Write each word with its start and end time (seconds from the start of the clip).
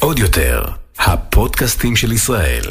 עוד 0.00 0.18
יותר, 0.18 0.64
הפודקאסטים 0.98 1.96
של 1.96 2.12
ישראל. 2.12 2.62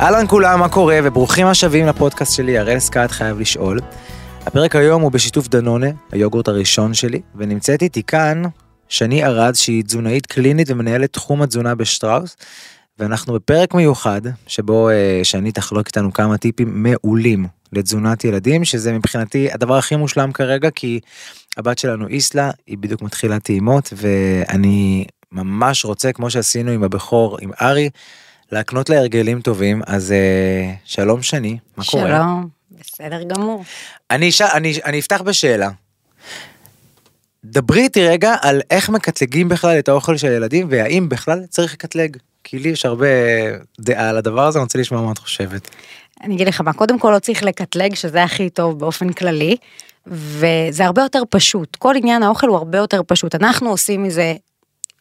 אהלן 0.00 0.26
כולם, 0.28 0.60
מה 0.60 0.68
קורה? 0.68 0.98
וברוכים 1.04 1.46
השבים 1.46 1.86
לפודקאסט 1.86 2.32
שלי, 2.32 2.58
הראל 2.58 2.78
סקאט 2.78 3.10
חייב 3.10 3.40
לשאול. 3.40 3.80
הפרק 4.46 4.76
היום 4.76 5.02
הוא 5.02 5.12
בשיתוף 5.12 5.48
דנונה, 5.48 5.86
היוגורט 6.12 6.48
הראשון 6.48 6.94
שלי, 6.94 7.20
ונמצאת 7.34 7.82
איתי 7.82 8.02
כאן 8.02 8.42
שני 8.88 9.24
ארד, 9.24 9.54
שהיא 9.54 9.84
תזונאית 9.84 10.26
קלינית 10.26 10.70
ומנהלת 10.70 11.12
תחום 11.12 11.42
התזונה 11.42 11.74
בשטראוס, 11.74 12.36
ואנחנו 12.98 13.34
בפרק 13.34 13.74
מיוחד, 13.74 14.20
שבו 14.46 14.88
אה, 14.88 15.20
שני 15.22 15.52
תחלוק 15.52 15.86
איתנו 15.86 16.12
כמה 16.12 16.38
טיפים 16.38 16.82
מעולים 16.82 17.46
לתזונת 17.74 18.24
ילדים, 18.24 18.64
שזה 18.64 18.92
מבחינתי 18.92 19.48
הדבר 19.52 19.76
הכי 19.76 19.96
מושלם 19.96 20.32
כרגע, 20.32 20.70
כי 20.70 21.00
הבת 21.56 21.78
שלנו 21.78 22.08
איסלה, 22.08 22.50
היא 22.66 22.78
בדיוק 22.78 23.02
מתחילה 23.02 23.40
טעימות, 23.40 23.92
ואני 23.96 25.04
ממש 25.32 25.84
רוצה, 25.84 26.12
כמו 26.12 26.30
שעשינו 26.30 26.70
עם 26.70 26.84
הבכור, 26.84 27.38
עם 27.40 27.50
ארי, 27.62 27.90
להקנות 28.52 28.90
לה 28.90 28.98
הרגלים 28.98 29.40
טובים, 29.40 29.82
אז 29.86 30.12
אה, 30.12 30.74
שלום 30.84 31.22
שני, 31.22 31.58
מה 31.76 31.84
קורה? 31.84 32.08
שלום, 32.08 32.48
בסדר 32.80 33.22
גמור. 33.22 33.64
אני, 34.10 34.32
ש... 34.32 34.42
אני, 34.42 34.74
אני 34.84 34.98
אפתח 34.98 35.22
בשאלה. 35.22 35.70
דברי 37.44 37.82
איתי 37.82 38.08
רגע 38.08 38.34
על 38.42 38.60
איך 38.70 38.88
מקטלגים 38.88 39.48
בכלל 39.48 39.78
את 39.78 39.88
האוכל 39.88 40.16
של 40.16 40.26
ילדים 40.26 40.66
והאם 40.70 41.08
בכלל 41.08 41.46
צריך 41.46 41.72
לקטלג. 41.72 42.16
כי 42.44 42.58
לי 42.58 42.68
יש 42.68 42.86
הרבה 42.86 43.06
דעה 43.80 44.08
על 44.08 44.16
הדבר 44.16 44.46
הזה, 44.46 44.58
אני 44.58 44.64
רוצה 44.64 44.78
לשמוע 44.78 45.02
מה 45.02 45.12
את 45.12 45.18
חושבת. 45.18 45.70
אני 46.22 46.34
אגיד 46.34 46.48
לך 46.48 46.60
מה, 46.60 46.72
קודם 46.72 46.98
כל 46.98 47.12
לא 47.14 47.18
צריך 47.18 47.42
לקטלג, 47.42 47.94
שזה 47.94 48.22
הכי 48.22 48.50
טוב 48.50 48.78
באופן 48.78 49.12
כללי, 49.12 49.56
וזה 50.06 50.84
הרבה 50.84 51.02
יותר 51.02 51.22
פשוט. 51.30 51.76
כל 51.76 51.94
עניין 51.96 52.22
האוכל 52.22 52.48
הוא 52.48 52.56
הרבה 52.56 52.78
יותר 52.78 53.00
פשוט. 53.06 53.34
אנחנו 53.34 53.70
עושים 53.70 54.02
מזה 54.02 54.34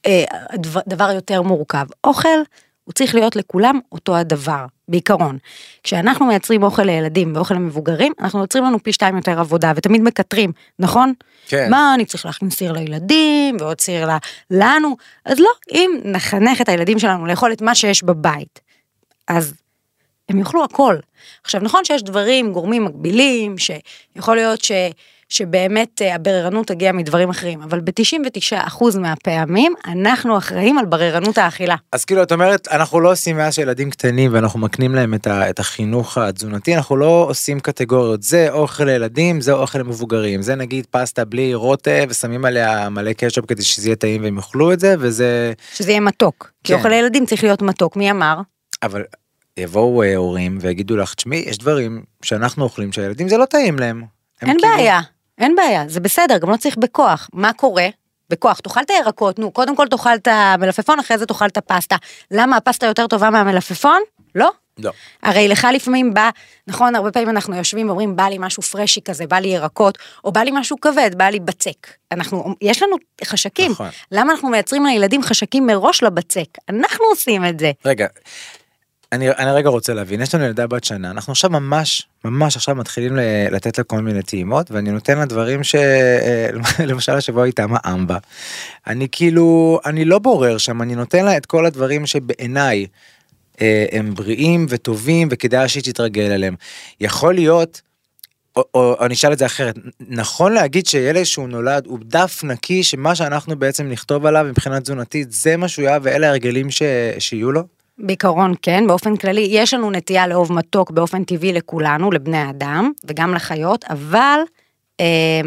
אה, 0.06 0.24
דבר, 0.56 0.82
דבר 0.88 1.12
יותר 1.12 1.42
מורכב. 1.42 1.86
אוכל 2.04 2.30
הוא 2.84 2.94
צריך 2.94 3.16
להיות 3.16 3.36
לכולם 3.36 3.80
אותו 3.92 4.16
הדבר, 4.16 4.66
בעיקרון. 4.88 5.38
כשאנחנו 5.84 6.26
מייצרים 6.26 6.64
אוכל 6.64 6.84
לילדים 6.84 7.36
ואוכל 7.36 7.54
למבוגרים, 7.54 8.14
אנחנו 8.20 8.42
יוצרים 8.42 8.64
לנו 8.64 8.84
פי 8.84 8.94
שתיים 8.94 9.16
יותר 9.18 9.40
עבודה, 9.40 9.72
ותמיד 9.76 10.02
מקטרים, 10.02 10.52
נכון? 10.80 11.14
כן. 11.48 11.68
מה, 11.72 11.94
אני 11.96 12.06
צריך 12.06 12.26
להכניס 12.26 12.56
סיר 12.56 12.72
לילדים, 12.72 13.58
ועוד 13.60 13.82
סיר 13.82 14.10
ל- 14.10 14.18
לנו? 14.52 14.96
אז 15.26 15.40
לא, 15.40 15.50
אם 15.72 15.92
נחנך 16.04 16.62
את 16.62 16.70
הילדים 16.70 17.00
שלנו 17.00 17.26
לאכול 17.26 17.52
את 17.52 17.62
מה 17.62 17.76
שיש 17.76 18.04
בבית, 18.04 18.60
אז 19.28 19.54
הם 20.30 20.40
יאכלו 20.40 20.64
הכל. 20.64 20.96
עכשיו, 21.44 21.62
נכון 21.62 21.86
שיש 21.86 22.04
דברים, 22.04 22.54
גורמים 22.54 22.86
מקבילים, 22.86 23.56
שיכול 23.58 24.36
להיות 24.36 24.64
ש... 24.64 24.72
שבאמת 25.34 26.02
אה, 26.02 26.16
הבררנות 26.16 26.68
תגיע 26.68 26.92
מדברים 26.92 27.30
אחרים, 27.30 27.62
אבל 27.62 27.80
ב-99% 27.80 28.98
מהפעמים 29.00 29.74
אנחנו 29.86 30.38
אחראים 30.38 30.78
על 30.78 30.86
בררנות 30.86 31.38
האכילה. 31.38 31.76
אז 31.92 32.06
כאילו 32.06 32.24
את 32.24 32.32
אומרת 32.32 32.68
אנחנו 32.68 33.00
לא 33.00 33.12
עושים 33.12 33.38
מאז 33.38 33.54
שילדים 33.56 33.90
קטנים 33.90 34.34
ואנחנו 34.34 34.60
מקנים 34.60 34.96
להם 34.96 35.14
את, 35.14 35.28
ה, 35.28 35.50
את 35.50 35.60
החינוך 35.60 36.18
התזונתי 36.18 36.76
אנחנו 36.76 36.98
לא 36.98 37.26
עושים 37.30 37.60
קטגוריות 37.60 38.24
זה 38.24 38.52
אוכל 38.52 38.84
לילדים 38.84 39.42
זה 39.42 39.54
אוכל 39.54 39.80
למבוגרים 39.80 40.42
זה 40.42 40.56
נגיד 40.56 40.86
פסטה 40.92 41.26
בלי 41.26 41.54
רוטב 41.54 42.06
ושמים 42.10 42.46
עליה 42.46 42.90
מלא 42.90 43.14
קשופ 43.14 43.46
כדי 43.46 43.64
שזה 43.64 43.88
יהיה 43.88 43.96
טעים 43.96 44.24
והם 44.24 44.38
יאכלו 44.38 44.74
את 44.74 44.80
זה 44.80 44.96
וזה 45.00 45.54
שזה 45.74 45.92
יהיה 45.92 46.00
מתוק. 46.00 46.52
כי 46.64 46.74
כן. 46.74 46.80
אוכל 46.80 46.90
לילדים 46.90 47.26
צריך 47.26 47.44
להיות 47.44 47.62
מתוק, 47.62 47.96
מי 47.96 48.12
אמר? 48.12 48.38
אבל 48.84 49.04
יבואו 49.58 50.04
אה, 50.04 50.16
הורים 50.16 50.58
ויגידו 50.62 50.98
לך 50.98 51.14
תשמעי 51.14 51.44
יש 51.48 51.58
דברים 51.58 52.04
שאנחנו 52.22 52.64
אוכלים 52.64 52.94
שהילדים 52.94 53.30
זה 53.30 53.38
לא 53.38 53.46
טעים 53.46 53.80
להם. 53.80 54.04
הם 54.42 54.50
אין 54.50 54.58
כאילו- 54.60 54.76
בעיה, 54.76 55.00
אין 55.38 55.56
בעיה, 55.56 55.84
זה 55.88 56.00
בסדר, 56.00 56.38
גם 56.38 56.50
לא 56.50 56.58
צריך 56.58 56.78
בכוח. 56.78 57.30
מה 57.34 57.54
קורה? 57.54 57.88
בכוח, 58.30 58.60
תאכל 58.60 58.82
את 58.82 58.90
הירקות, 58.90 59.40
נו, 59.40 59.52
קודם 59.52 59.76
כל 59.76 59.88
תאכל 59.88 60.16
את 60.16 60.28
המלפפון, 60.32 61.00
אחרי 61.00 61.18
זה 61.18 61.26
תאכל 61.26 61.46
את 61.46 61.58
הפסטה. 61.58 61.96
למה 62.32 62.58
הפסטה 62.58 62.86
יותר 62.86 63.08
טובה 63.08 63.30
מהמלפפון? 63.30 64.02
לא. 64.36 64.52
לא. 64.78 64.92
הרי 65.24 65.48
לך 65.48 65.68
לפעמים 65.74 66.14
בא, 66.14 66.30
נכון, 66.68 66.96
הרבה 66.96 67.12
פעמים 67.12 67.30
אנחנו 67.30 67.56
יושבים 67.56 67.88
ואומרים, 67.88 68.16
בא 68.16 68.24
לי 68.24 68.38
משהו 68.40 68.64
פרשי 68.64 69.02
כזה, 69.02 69.28
בא 69.28 69.36
לי 69.36 69.48
ירקות, 69.48 69.98
או 70.24 70.32
בא 70.32 70.42
לי 70.42 70.52
משהו 70.54 70.80
כבד, 70.82 71.12
בא 71.18 71.26
לי 71.26 71.40
בצק. 71.40 71.88
אנחנו, 72.12 72.56
יש 72.62 72.84
לנו 72.84 72.96
חשקים. 73.24 73.72
נכון. 73.72 73.90
למה 74.12 74.32
אנחנו 74.32 74.50
מייצרים 74.50 74.86
לילדים 74.86 75.24
חשקים 75.24 75.68
מראש 75.68 76.04
לבצק? 76.04 76.46
אנחנו 76.70 77.06
עושים 77.06 77.46
את 77.46 77.60
זה. 77.60 77.72
רגע, 77.86 78.08
אני, 79.14 79.30
אני 79.30 79.52
רגע 79.52 79.70
רוצה 79.70 79.94
להבין, 79.94 80.22
יש 80.22 80.36
לנו 80.36 80.44
ילדה 80.44 80.68
בת 80.68 80.84
שנה, 80.84 81.12
אנחנו 81.12 81.32
עכשיו 81.32 81.50
ממש, 81.50 82.08
ממש 82.26 82.56
עכשיו 82.56 82.76
מתחילים 82.76 83.18
לתת 83.52 83.78
לה 83.78 83.84
כל 83.84 84.02
מיני 84.02 84.24
טעימות, 84.24 84.72
ואני 84.72 84.92
נותן 84.92 85.18
לה 85.18 85.26
דברים 85.26 85.64
ש... 85.64 85.76
אה, 85.76 86.50
למשל 86.90 87.12
השבוע 87.12 87.46
איתה 87.46 87.66
אמבה. 87.94 88.18
אני 88.88 89.08
כאילו, 89.12 89.80
אני 89.86 90.06
לא 90.06 90.20
בורר 90.20 90.58
שם, 90.58 90.82
אני 90.82 90.96
נותן 90.96 91.26
לה 91.26 91.38
את 91.38 91.46
כל 91.46 91.66
הדברים 91.66 92.06
שבעיניי 92.06 92.88
אה, 93.62 93.86
הם 93.92 94.14
בריאים 94.14 94.66
וטובים 94.70 95.28
וכדאי 95.32 95.70
שהיא 95.70 95.84
תתרגל 95.84 96.32
אליהם. 96.32 96.56
יכול 97.02 97.34
להיות, 97.34 97.82
או, 98.56 98.64
או, 98.74 98.96
או 99.00 99.06
אני 99.06 99.14
אשאל 99.14 99.34
את 99.34 99.38
זה 99.38 99.46
אחרת, 99.46 99.76
נכון 100.00 100.54
להגיד 100.54 100.86
שילד 100.86 101.24
שהוא 101.24 101.48
נולד 101.48 101.86
הוא 101.86 102.00
דף 102.04 102.42
נקי 102.44 102.84
שמה 102.84 103.16
שאנחנו 103.16 103.56
בעצם 103.56 103.90
נכתוב 103.90 104.26
עליו 104.26 104.46
מבחינה 104.50 104.82
תזונתית 104.82 105.32
זה 105.32 105.58
מה 105.58 105.68
שהוא 105.68 105.88
היה 105.88 105.98
ואלה 106.02 106.28
ההרגלים 106.28 106.72
ש... 106.72 106.82
שיהיו 107.20 107.52
לו? 107.52 107.83
בעיקרון 107.98 108.54
כן, 108.62 108.88
באופן 108.88 109.16
כללי, 109.16 109.48
יש 109.50 109.74
לנו 109.74 109.92
נטייה 109.92 110.28
לאהוב 110.28 110.54
מתוק 110.54 110.92
באופן 110.92 111.24
טבעי 111.24 111.54
לכולנו, 111.54 112.12
לבני 112.12 112.50
אדם 112.50 112.92
וגם 113.06 113.34
לחיות, 113.34 113.86
אבל 113.90 114.40
אה, 115.00 115.42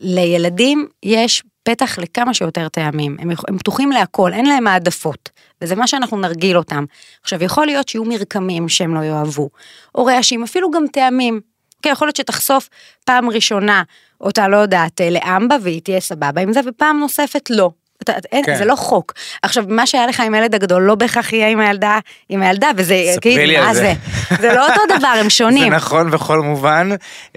לילדים 0.00 0.88
יש 1.02 1.42
פתח 1.62 1.98
לכמה 1.98 2.34
שיותר 2.34 2.68
טעמים, 2.68 3.16
הם, 3.20 3.30
הם 3.48 3.58
פתוחים 3.58 3.92
להכל, 3.92 4.32
אין 4.32 4.46
להם 4.46 4.66
העדפות, 4.66 5.30
וזה 5.62 5.76
מה 5.76 5.86
שאנחנו 5.86 6.16
נרגיל 6.16 6.58
אותם. 6.58 6.84
עכשיו, 7.22 7.44
יכול 7.44 7.66
להיות 7.66 7.88
שיהיו 7.88 8.04
מרקמים 8.04 8.68
שהם 8.68 8.94
לא 8.94 9.00
יאהבו, 9.00 9.48
או 9.94 10.04
רעשים, 10.04 10.42
אפילו 10.42 10.70
גם 10.70 10.84
טעמים. 10.92 11.40
כן, 11.82 11.90
יכול 11.90 12.08
להיות 12.08 12.16
שתחשוף 12.16 12.68
פעם 13.04 13.30
ראשונה 13.30 13.82
אותה, 14.20 14.48
לא 14.48 14.56
יודעת, 14.56 15.00
אה, 15.00 15.10
לאמבה 15.10 15.56
והיא 15.62 15.80
תהיה 15.80 16.00
סבבה 16.00 16.40
עם 16.40 16.52
זה, 16.52 16.60
ופעם 16.66 16.98
נוספת 16.98 17.50
לא. 17.50 17.70
אתה, 18.02 18.12
אין, 18.32 18.44
כן. 18.44 18.58
זה 18.58 18.64
לא 18.64 18.74
חוק. 18.76 19.12
עכשיו, 19.42 19.64
מה 19.68 19.86
שהיה 19.86 20.06
לך 20.06 20.20
עם 20.20 20.34
הילד 20.34 20.54
הגדול 20.54 20.82
לא 20.82 20.94
בהכרח 20.94 21.32
יהיה 21.32 21.48
עם 21.48 21.60
הילדה, 21.60 21.98
עם 22.28 22.42
הילדה, 22.42 22.70
וזה, 22.76 22.94
כאילו, 23.20 23.64
מה 23.64 23.74
זה. 23.74 23.80
זה? 23.80 24.36
זה 24.40 24.52
לא 24.54 24.66
אותו 24.68 24.80
דבר, 24.98 25.08
הם 25.08 25.24
זה 25.24 25.30
שונים. 25.30 25.72
נכון 25.72 26.10
בכל 26.10 26.40
מובן, 26.40 26.88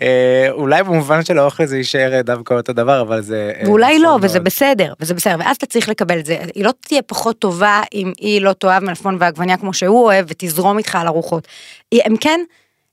אה, 0.01 0.47
אולי 0.51 0.83
במובן 0.83 1.23
של 1.23 1.37
האוכל 1.37 1.65
זה 1.65 1.77
יישאר 1.77 2.13
אה, 2.13 2.21
דווקא 2.21 2.53
אותו 2.53 2.73
דבר, 2.73 3.01
אבל 3.01 3.21
זה... 3.21 3.51
אה, 3.55 3.67
ואולי 3.69 3.99
לא, 3.99 4.09
נכון 4.09 4.23
וזה 4.23 4.39
מאוד. 4.39 4.45
בסדר, 4.45 4.93
וזה 4.99 5.13
בסדר, 5.13 5.35
ואז 5.39 5.55
אתה 5.55 5.65
צריך 5.65 5.89
לקבל 5.89 6.19
את 6.19 6.25
זה. 6.25 6.37
היא 6.55 6.65
לא 6.65 6.71
תהיה 6.87 7.01
פחות 7.01 7.39
טובה 7.39 7.81
אם 7.93 8.13
היא 8.19 8.41
לא 8.41 8.53
תאהב 8.53 8.83
מלפפון 8.83 9.17
ועגבניה 9.19 9.57
כמו 9.57 9.73
שהוא 9.73 10.05
אוהב, 10.05 10.25
ותזרום 10.29 10.77
איתך 10.77 10.95
על 10.95 11.07
ארוחות. 11.07 11.47
הם 12.05 12.17
כן, 12.17 12.39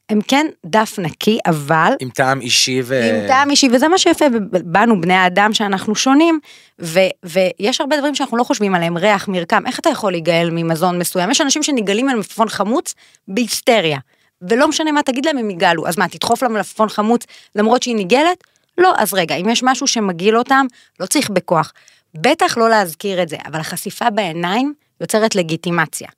הם 0.09 0.21
כן 0.29 0.47
דף 0.67 0.99
נקי, 0.99 1.39
אבל 1.47 1.93
עם 2.01 2.11
טעם 2.11 2.41
אישי 2.41 2.81
ו... 2.85 3.01
עם 3.03 3.29
טעם 3.29 3.51
אישי, 3.51 3.69
וזה 3.73 3.89
מה 3.89 3.99
שיפה 3.99 4.25
בנו, 4.51 5.01
בני 5.01 5.15
האדם, 5.15 5.55
שאנחנו 5.55 5.95
שונים, 5.95 6.41
ו, 6.81 7.01
ויש 7.25 7.81
הרבה 7.81 7.97
דברים 7.97 8.15
שאנחנו 8.15 8.37
לא 8.37 8.45
חושבים 8.45 8.75
עליהם, 8.75 8.97
ריח, 8.97 9.29
מרקם, 9.29 9.67
איך 9.67 9.79
אתה 9.79 9.89
יכול 9.89 10.13
להיגאל 10.13 10.49
ממזון 10.53 10.99
מסוים? 10.99 11.31
יש 11.31 11.41
אנשים 11.41 11.63
שנגאלים 11.63 12.07
ממלפפון 12.07 12.49
חמוץ 12.49 12.95
בהיסטריה, 13.29 13.99
ולא 14.43 14.69
משנה 14.69 14.93
מה 14.93 15.03
תגיד 15.03 15.27
להם, 15.27 15.39
הם 15.39 15.51
יגאלו. 15.51 15.87
אז 15.87 15.99
מה, 15.99 16.09
תדחוף 16.09 16.43
לה 16.43 16.49
מלפפון 16.49 16.89
חמוץ 16.89 17.25
למרות 17.55 17.83
שהיא 17.83 17.97
ניגלת? 17.97 18.45
לא, 18.79 18.93
אז 18.97 19.15
רגע, 19.15 19.35
אם 19.35 19.49
יש 19.49 19.63
משהו 19.63 19.87
שמגעיל 19.87 20.39
אותם, 20.39 20.67
לא 21.01 21.07
צריך 21.07 21.31
בכוח. 21.31 21.73
בטח 22.15 22.59
לא 22.59 22.71
להזכיר 22.71 23.23
את 23.23 23.29
זה, 23.29 23.37
אבל 23.47 23.61
החשיפה 23.61 24.11
בעיניים 24.11 24.75
יוצרת 25.01 25.35
לגיטימציה. 25.35 26.09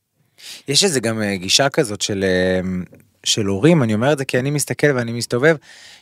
יש 0.69 0.85
איזה 0.85 1.01
גם 1.01 1.23
אה, 1.23 1.37
גישה 1.37 1.69
כזאת 1.69 2.01
של, 2.01 2.25
אה, 2.25 2.61
של 3.25 3.47
הורים, 3.47 3.83
אני 3.83 3.95
אומר 3.95 4.13
את 4.13 4.19
זה 4.19 4.25
כי 4.25 4.39
אני 4.39 4.51
מסתכל 4.51 4.87
ואני 4.95 5.13
מסתובב, 5.13 5.57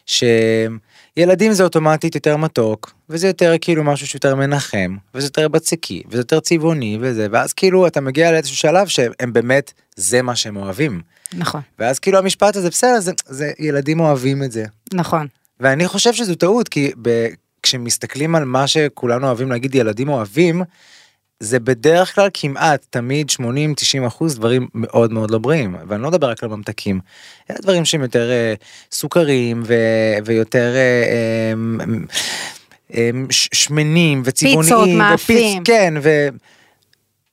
שילדים 0.06 1.52
זה 1.52 1.64
אוטומטית 1.64 2.14
יותר 2.14 2.36
מתוק, 2.36 2.94
וזה 3.08 3.26
יותר 3.26 3.54
כאילו 3.60 3.84
משהו 3.84 4.06
שיותר 4.06 4.34
מנחם, 4.34 4.96
וזה 5.14 5.26
יותר 5.26 5.48
בצקי, 5.48 6.02
וזה 6.08 6.20
יותר 6.20 6.40
צבעוני 6.40 6.98
וזה, 7.00 7.26
ואז 7.30 7.52
כאילו 7.52 7.86
אתה 7.86 8.00
מגיע 8.00 8.32
לאיזשהו 8.32 8.56
שלב 8.56 8.86
שהם 8.86 9.32
באמת, 9.32 9.72
זה 9.96 10.22
מה 10.22 10.36
שהם 10.36 10.56
אוהבים. 10.56 11.00
נכון, 11.34 11.60
ואז 11.78 11.98
כאילו 11.98 12.18
המשפט 12.18 12.56
הזה, 12.56 12.70
בסדר, 12.70 13.00
זה, 13.00 13.12
זה 13.26 13.52
ילדים 13.58 14.00
אוהבים 14.00 14.42
את 14.42 14.52
זה. 14.52 14.64
נכון. 14.94 15.26
ואני 15.60 15.88
חושב 15.88 16.12
שזו 16.12 16.34
טעות 16.34 16.68
כי 16.68 16.92
ב... 17.02 17.26
כשמסתכלים 17.62 18.34
על 18.34 18.44
מה 18.44 18.66
שכולנו 18.66 19.26
אוהבים 19.26 19.50
להגיד 19.50 19.74
ילדים 19.74 20.08
אוהבים 20.08 20.62
זה 21.40 21.60
בדרך 21.60 22.14
כלל 22.14 22.28
כמעט 22.34 22.86
תמיד 22.90 23.30
80-90 23.30 23.42
אחוז 24.06 24.36
דברים 24.36 24.68
מאוד 24.74 25.12
מאוד 25.12 25.30
לא 25.30 25.38
בריאים 25.38 25.76
ואני 25.88 26.02
לא 26.02 26.08
מדבר 26.08 26.30
רק 26.30 26.42
על 26.44 26.48
ממתקים. 26.48 27.00
אלה 27.50 27.58
דברים 27.62 27.84
שהם 27.84 28.02
יותר 28.02 28.30
אה, 28.30 28.54
סוכרים 28.92 29.62
ו... 29.66 29.74
ויותר 30.24 30.74
אה, 30.74 31.04
אה, 31.08 31.84
אה, 32.94 33.10
שמנים 33.30 34.22
וצבעוניים. 34.24 34.62
פיצות, 34.62 34.88
ופיצ- 34.88 34.92
מאפים. 34.96 35.64
כן 35.64 35.94
ו... 36.02 36.28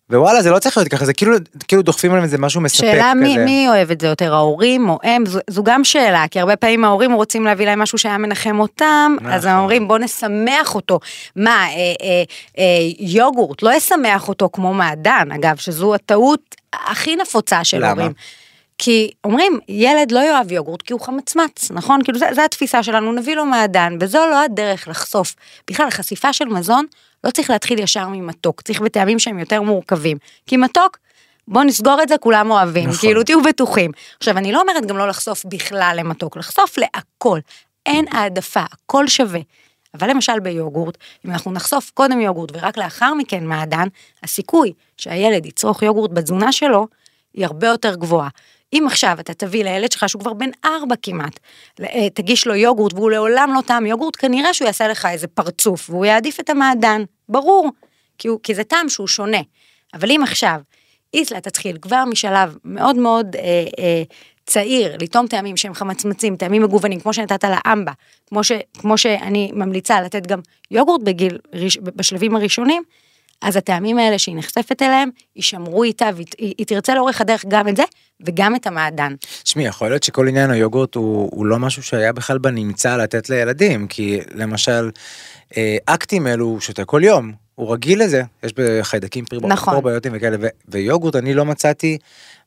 ווואלה 0.09 0.41
זה 0.41 0.51
לא 0.51 0.59
צריך 0.59 0.77
להיות 0.77 0.91
ככה 0.91 1.05
זה 1.05 1.13
כאילו 1.13 1.35
כאילו 1.67 1.81
דוחפים 1.81 2.11
עליהם 2.11 2.23
איזה 2.23 2.37
משהו 2.37 2.61
מספק 2.61 2.79
שאלה 2.79 3.11
כזה. 3.15 3.23
מי, 3.23 3.37
מי 3.37 3.65
אוהב 3.69 3.91
את 3.91 4.01
זה 4.01 4.07
יותר, 4.07 4.33
ההורים 4.33 4.89
או 4.89 4.99
הם, 5.03 5.25
זו, 5.25 5.39
זו 5.49 5.63
גם 5.63 5.83
שאלה, 5.83 6.25
כי 6.31 6.39
הרבה 6.39 6.55
פעמים 6.55 6.85
ההורים 6.85 7.13
רוצים 7.13 7.43
להביא 7.43 7.65
להם 7.65 7.79
משהו 7.79 7.97
שהיה 7.97 8.17
מנחם 8.17 8.59
אותם, 8.59 9.15
אז 9.25 9.45
נכון. 9.45 9.55
הם 9.55 9.59
אומרים 9.59 9.87
בוא 9.87 9.97
נשמח 9.97 10.75
אותו. 10.75 10.99
מה, 11.35 11.67
אה, 11.67 11.71
אה, 12.01 12.23
אה, 12.57 12.63
יוגורט 12.99 13.61
לא 13.61 13.73
ישמח 13.73 14.29
אותו 14.29 14.49
כמו 14.53 14.73
מעדן, 14.73 15.29
אגב, 15.35 15.55
שזו 15.55 15.95
הטעות 15.95 16.55
הכי 16.73 17.15
נפוצה 17.15 17.63
של 17.63 17.77
למה? 17.77 17.89
הורים. 17.89 18.11
כי 18.77 19.11
אומרים, 19.23 19.59
ילד 19.69 20.11
לא 20.11 20.19
יאהב 20.19 20.51
יוגורט 20.51 20.81
כי 20.81 20.93
הוא 20.93 21.01
חמצמץ, 21.01 21.71
נכון? 21.71 22.03
כאילו 22.03 22.19
זה, 22.19 22.25
זה 22.31 22.45
התפיסה 22.45 22.83
שלנו, 22.83 23.11
נביא 23.11 23.35
לו 23.35 23.45
מעדן, 23.45 23.97
וזו 23.99 24.17
לא 24.31 24.43
הדרך 24.43 24.87
לחשוף. 24.87 25.35
בכלל, 25.69 25.89
חשיפה 25.89 26.33
של 26.33 26.45
מזון 26.45 26.85
לא 27.25 27.31
צריך 27.31 27.49
להתחיל 27.49 27.79
ישר 27.79 28.07
ממתוק, 28.07 28.61
צריך 28.61 28.81
בטעמים 28.81 29.19
שהם 29.19 29.39
יותר 29.39 29.61
מורכבים. 29.61 30.17
כי 30.47 30.57
מתוק, 30.57 30.97
בוא 31.47 31.63
נסגור 31.63 32.03
את 32.03 32.09
זה, 32.09 32.17
כולם 32.17 32.51
אוהבים, 32.51 32.89
נכון. 32.89 32.99
כאילו 32.99 33.23
תהיו 33.23 33.43
בטוחים. 33.43 33.91
עכשיו, 34.17 34.37
אני 34.37 34.51
לא 34.51 34.61
אומרת 34.61 34.85
גם 34.85 34.97
לא 34.97 35.07
לחשוף 35.07 35.45
בכלל 35.45 35.95
למתוק, 35.99 36.37
לחשוף 36.37 36.77
להכל. 36.77 37.39
אין 37.85 38.05
העדפה, 38.11 38.63
הכל 38.71 39.07
שווה. 39.07 39.39
אבל 39.93 40.09
למשל 40.09 40.39
ביוגורט, 40.39 40.97
אם 41.25 41.31
אנחנו 41.31 41.51
נחשוף 41.51 41.91
קודם 41.93 42.21
יוגורט 42.21 42.49
ורק 42.53 42.77
לאחר 42.77 43.13
מכן 43.13 43.45
מעדן, 43.45 43.87
הסיכוי 44.23 44.73
שהילד 44.97 45.45
יצרוך 45.45 45.83
יוגורט 45.83 46.11
בתזונה 46.11 46.51
שלו 46.51 46.87
היא 47.33 47.45
הרבה 47.45 47.67
יותר 47.67 47.95
גבוהה. 47.95 48.29
אם 48.73 48.83
עכשיו 48.87 49.17
אתה 49.19 49.33
תביא 49.33 49.63
לילד 49.63 49.91
שלך 49.91 50.09
שהוא 50.09 50.19
כבר 50.19 50.33
בן 50.33 50.49
ארבע 50.65 50.95
כמעט, 51.01 51.39
אה, 51.81 52.09
תגיש 52.09 52.47
לו 52.47 52.55
יוגורט 52.55 52.93
והוא 52.93 53.11
לעולם 53.11 53.51
לא 53.55 53.61
טעם 53.61 53.85
יוגורט, 53.85 54.15
כנראה 54.19 54.53
שהוא 54.53 54.65
יעשה 54.65 54.87
לך 54.87 55.05
איזה 55.05 55.27
פרצוף 55.27 55.89
והוא 55.89 56.05
יעדיף 56.05 56.39
את 56.39 56.49
המעדן, 56.49 57.03
ברור, 57.29 57.69
כי, 58.17 58.27
הוא, 58.27 58.39
כי 58.43 58.55
זה 58.55 58.63
טעם 58.63 58.89
שהוא 58.89 59.07
שונה. 59.07 59.41
אבל 59.93 60.11
אם 60.11 60.21
עכשיו, 60.23 60.59
איסלה 61.13 61.41
תתחיל 61.41 61.77
כבר 61.81 62.05
משלב 62.05 62.57
מאוד 62.65 62.95
מאוד 62.95 63.35
אה, 63.35 63.41
אה, 63.79 64.03
צעיר, 64.45 64.97
לטעום 65.01 65.27
טעמים 65.27 65.57
שהם 65.57 65.73
חמצמצים, 65.73 66.35
טעמים 66.35 66.63
מגוונים, 66.63 66.99
כמו 66.99 67.13
שנתת 67.13 67.43
לאמבה, 67.43 67.91
כמו, 68.27 68.43
ש, 68.43 68.51
כמו 68.77 68.97
שאני 68.97 69.51
ממליצה 69.53 70.01
לתת 70.01 70.27
גם 70.27 70.39
יוגורט 70.71 71.01
בגיל, 71.03 71.37
בשלבים 71.81 72.35
הראשונים, 72.35 72.83
אז 73.41 73.55
הטעמים 73.55 73.97
האלה 73.97 74.19
שהיא 74.19 74.35
נחשפת 74.37 74.81
אליהם, 74.81 75.09
יישמרו 75.35 75.83
איתה, 75.83 76.09
והיא 76.15 76.25
היא, 76.37 76.53
היא 76.57 76.65
תרצה 76.65 76.95
לאורך 76.95 77.21
הדרך 77.21 77.45
גם 77.47 77.67
את 77.67 77.77
זה, 77.77 77.83
וגם 78.25 78.55
את 78.55 78.67
המעדן. 78.67 79.13
תשמעי, 79.43 79.65
יכול 79.65 79.89
להיות 79.89 80.03
שכל 80.03 80.27
עניין 80.27 80.49
היוגורט 80.51 80.95
הוא, 80.95 81.29
הוא 81.33 81.45
לא 81.45 81.59
משהו 81.59 81.83
שהיה 81.83 82.13
בכלל 82.13 82.37
בנמצא 82.37 82.97
לתת 82.97 83.29
לילדים, 83.29 83.87
כי 83.87 84.19
למשל, 84.33 84.89
אה, 85.57 85.77
אקטימל 85.85 86.39
הוא 86.39 86.59
שותה 86.59 86.85
כל 86.85 87.01
יום, 87.03 87.31
הוא 87.55 87.73
רגיל 87.73 88.03
לזה, 88.03 88.21
יש 88.43 88.53
בחיידקים 88.55 89.25
פריבו- 89.25 89.47
נכון. 89.47 89.81
וכאלה, 90.13 90.37
ו- 90.39 90.47
ויוגורט 90.67 91.15
אני 91.15 91.33
לא 91.33 91.45
מצאתי 91.45 91.97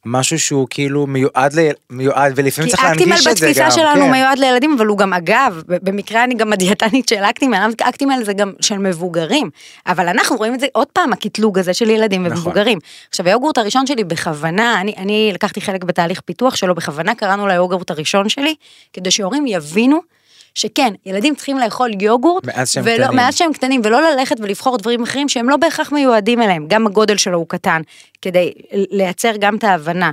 משהו 0.06 0.38
שהוא 0.38 0.66
כאילו 0.70 1.06
מיועד, 1.06 1.58
ל, 1.58 1.70
מיועד 1.90 2.32
ולפעמים 2.36 2.70
כי 2.70 2.76
צריך 2.76 2.88
אקטימל 2.88 3.10
להנגיש 3.10 3.26
את 3.26 3.36
זה 3.36 3.46
גם, 3.46 3.52
בתפיסה 3.52 3.70
שלנו 3.70 4.04
כן. 4.04 4.10
מיועד 4.10 4.38
לילדים, 4.38 4.74
אבל 4.76 4.86
הוא 4.86 4.98
גם 4.98 5.12
אגב, 5.12 5.62
במקרה 5.66 6.24
אני 6.24 6.34
גם 6.34 6.52
הדיאטנית 6.52 7.08
של 7.08 7.16
אקטימל, 7.16 7.70
אקטימל 7.82 8.22
זה 8.24 8.32
גם 8.32 8.52
של 8.60 8.78
מבוגרים, 8.78 9.50
אבל 9.86 10.08
אנחנו 10.08 10.36
רואים 10.36 10.54
את 10.54 10.60
זה 10.60 10.66
עוד 10.72 10.86
פעם, 10.86 11.12
הקטלוג 11.12 11.58
הזה 11.58 11.74
של 11.74 11.90
ילדים 11.90 12.26
נכון. 12.26 12.36
ומבוגרים. 12.36 12.78
עכשיו 13.08 13.26
היוגורט 13.26 13.58
הראשון 13.58 13.86
שלי 13.86 14.04
בכוונה, 14.04 14.80
אני, 14.80 14.94
אני 14.96 15.30
לקחתי 15.34 15.60
חלק 15.60 15.84
בתהליך 15.84 16.20
פיתוח 16.20 16.56
שלו, 16.56 16.74
בכוונה 16.74 17.14
קראנו 17.14 17.46
ליוגורט 17.46 17.90
הראשון 17.90 18.28
שלי, 18.28 18.54
כדי 18.92 19.10
שהורים 19.10 19.46
יבינו. 19.46 20.18
שכן, 20.58 20.93
ילדים 21.06 21.34
צריכים 21.34 21.58
לאכול 21.58 21.90
יוגורט, 22.02 22.44
מאז 22.46 22.70
שהם 22.70 22.84
ולא, 22.87 23.05
קטנים. 23.05 23.16
מאז 23.16 23.37
שהם 23.37 23.52
קטנים, 23.52 23.81
ולא 23.84 24.10
ללכת 24.10 24.37
ולבחור 24.40 24.78
דברים 24.78 25.02
אחרים 25.02 25.28
שהם 25.28 25.49
לא 25.49 25.56
בהכרח 25.56 25.93
מיועדים 25.93 26.43
אליהם, 26.43 26.66
גם 26.69 26.87
הגודל 26.87 27.16
שלו 27.16 27.38
הוא 27.38 27.46
קטן, 27.49 27.82
כדי 28.22 28.52
לייצר 28.72 29.32
גם 29.38 29.56
את 29.56 29.64
ההבנה 29.64 30.10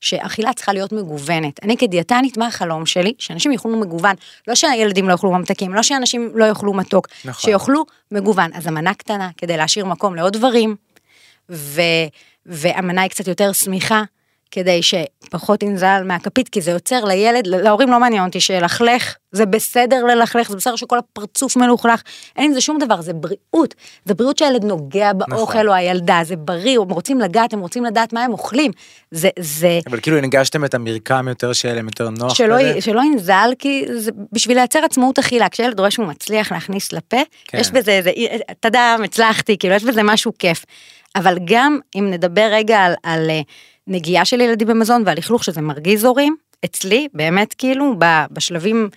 שאכילה 0.00 0.52
צריכה 0.52 0.72
להיות 0.72 0.92
מגוונת. 0.92 1.64
אני 1.64 1.76
כדיאטנית, 1.76 2.36
מה 2.36 2.46
החלום 2.46 2.86
שלי? 2.86 3.12
שאנשים 3.18 3.52
יאכלו 3.52 3.76
מגוון, 3.76 4.14
לא 4.48 4.54
שהילדים 4.54 5.08
לא 5.08 5.12
יאכלו 5.12 5.32
ממתקים, 5.32 5.74
לא 5.74 5.82
שאנשים 5.82 6.30
לא 6.34 6.44
יאכלו 6.44 6.74
מתוק, 6.74 7.08
נכון. 7.24 7.50
שיאכלו 7.50 7.84
מגוון. 8.12 8.50
אז 8.54 8.66
המנה 8.66 8.94
קטנה, 8.94 9.28
כדי 9.36 9.56
להשאיר 9.56 9.84
מקום 9.86 10.14
לעוד 10.14 10.32
דברים, 10.32 10.76
ו... 11.50 11.80
והמנה 12.46 13.02
היא 13.02 13.10
קצת 13.10 13.28
יותר 13.28 13.52
שמיכה, 13.52 14.02
כדי 14.50 14.80
שפחות 14.82 15.62
ינזל 15.62 16.02
מהכפית, 16.04 16.48
כי 16.48 16.60
זה 16.60 16.70
יוצר 16.70 17.04
לילד, 17.04 17.46
להורים 17.46 17.90
לא 17.90 18.00
מעניין 18.00 18.24
אותי 18.24 18.40
שילכלך, 18.40 19.14
זה 19.32 19.46
בסדר 19.46 20.04
ללכלך, 20.04 20.50
זה 20.50 20.56
בסדר 20.56 20.76
שכל 20.76 20.98
הפרצוף 20.98 21.56
מלוכלך, 21.56 22.02
אין 22.36 22.44
עם 22.44 22.54
זה 22.54 22.60
שום 22.60 22.78
דבר, 22.78 23.00
זה 23.00 23.12
בריאות, 23.12 23.74
זה 24.04 24.14
בריאות 24.14 24.38
שהילד 24.38 24.64
נוגע 24.64 25.12
באוכל 25.12 25.52
נכון. 25.52 25.68
או 25.68 25.72
הילדה, 25.72 26.20
זה 26.22 26.36
בריא, 26.36 26.78
הם 26.80 26.90
רוצים 26.90 27.20
לגעת, 27.20 27.52
הם 27.52 27.60
רוצים 27.60 27.84
לדעת 27.84 28.12
מה 28.12 28.24
הם 28.24 28.32
אוכלים, 28.32 28.70
זה, 29.10 29.28
זה, 29.38 29.78
אבל 29.86 30.00
כאילו 30.00 30.18
הנגשתם 30.18 30.64
את 30.64 30.74
המרקם 30.74 31.26
יותר 31.28 31.52
שיהיה 31.52 31.74
להם 31.74 31.86
יותר 31.86 32.10
נוח 32.10 32.34
שלא, 32.34 32.56
כזה? 32.58 32.80
שלא 32.80 33.00
ינזל, 33.00 33.50
כי 33.58 33.84
זה 33.96 34.10
בשביל 34.32 34.56
לייצר 34.56 34.84
עצמאות 34.84 35.18
אכילה, 35.18 35.48
כשילד 35.48 35.78
רואה 35.78 35.90
שהוא 35.90 36.06
מצליח 36.06 36.52
להכניס 36.52 36.92
לפה, 36.92 37.20
כן. 37.44 37.58
יש 37.58 37.70
בזה 37.70 37.92
איזה, 37.92 38.12
תדאם, 38.60 39.02
הצלחתי, 39.04 39.58
כאילו 39.58 39.74
יש 39.74 39.84
בזה 39.84 40.02
משהו 40.02 40.32
כיף. 40.38 40.64
אבל 41.16 41.38
גם 41.44 41.78
אם 41.96 42.10
נדבר 42.10 42.48
רגע 42.52 42.78
על, 42.78 42.94
על 43.02 43.30
אה, 43.88 43.94
נגיעה 43.94 44.24
של 44.24 44.40
ילדים 44.40 44.68
במזון 44.68 45.02
ועל 45.06 45.18
לכלוך 45.18 45.44
שזה 45.44 45.60
מרגיז 45.60 46.04
הורים, 46.04 46.36
אצלי, 46.64 47.08
באמת 47.14 47.54
כאילו, 47.58 47.94
בשלבים, 48.30 48.88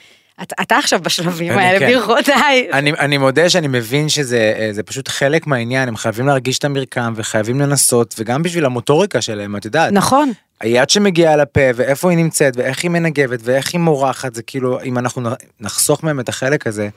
אתה, 0.42 0.56
אתה 0.62 0.78
עכשיו 0.78 1.00
בשלבים 1.00 1.52
האלה, 1.52 1.80
כן. 1.80 1.94
ברכותיי. 1.94 2.68
אני, 2.74 2.92
אני 2.92 3.18
מודה 3.18 3.50
שאני 3.50 3.68
מבין 3.68 4.10
שזה 4.10 4.54
אה, 4.78 4.84
פשוט 4.84 5.08
חלק 5.08 5.48
מהעניין, 5.48 5.88
הם 5.88 5.96
חייבים 5.96 6.28
להרגיש 6.28 6.58
את 6.58 6.66
המרקם 6.66 7.14
וחייבים 7.16 7.60
לנסות, 7.60 8.16
וגם 8.20 8.44
בשביל 8.44 8.66
המוטוריקה 8.66 9.22
שלהם, 9.22 9.56
את 9.56 9.66
יודעת. 9.66 9.92
נכון, 9.92 10.32
היד 10.60 10.90
שמגיעה 10.90 11.36
לפה, 11.36 11.62
ואיפה 11.76 12.10
היא 12.10 12.18
נמצאת, 12.18 12.58
ואיך 12.58 12.84
היא 12.84 12.92
מנגבת, 12.92 13.40
ואיך 13.44 13.74
היא 13.74 13.82
מורחת, 13.82 14.36
זה 14.36 14.44
כאילו, 14.44 14.82
אם 14.82 14.98
אנחנו 14.98 15.30
נחסוך 15.60 16.04
מהם 16.04 16.20
את 16.20 16.30
החלק 16.30 16.68
הזה, 16.68 16.90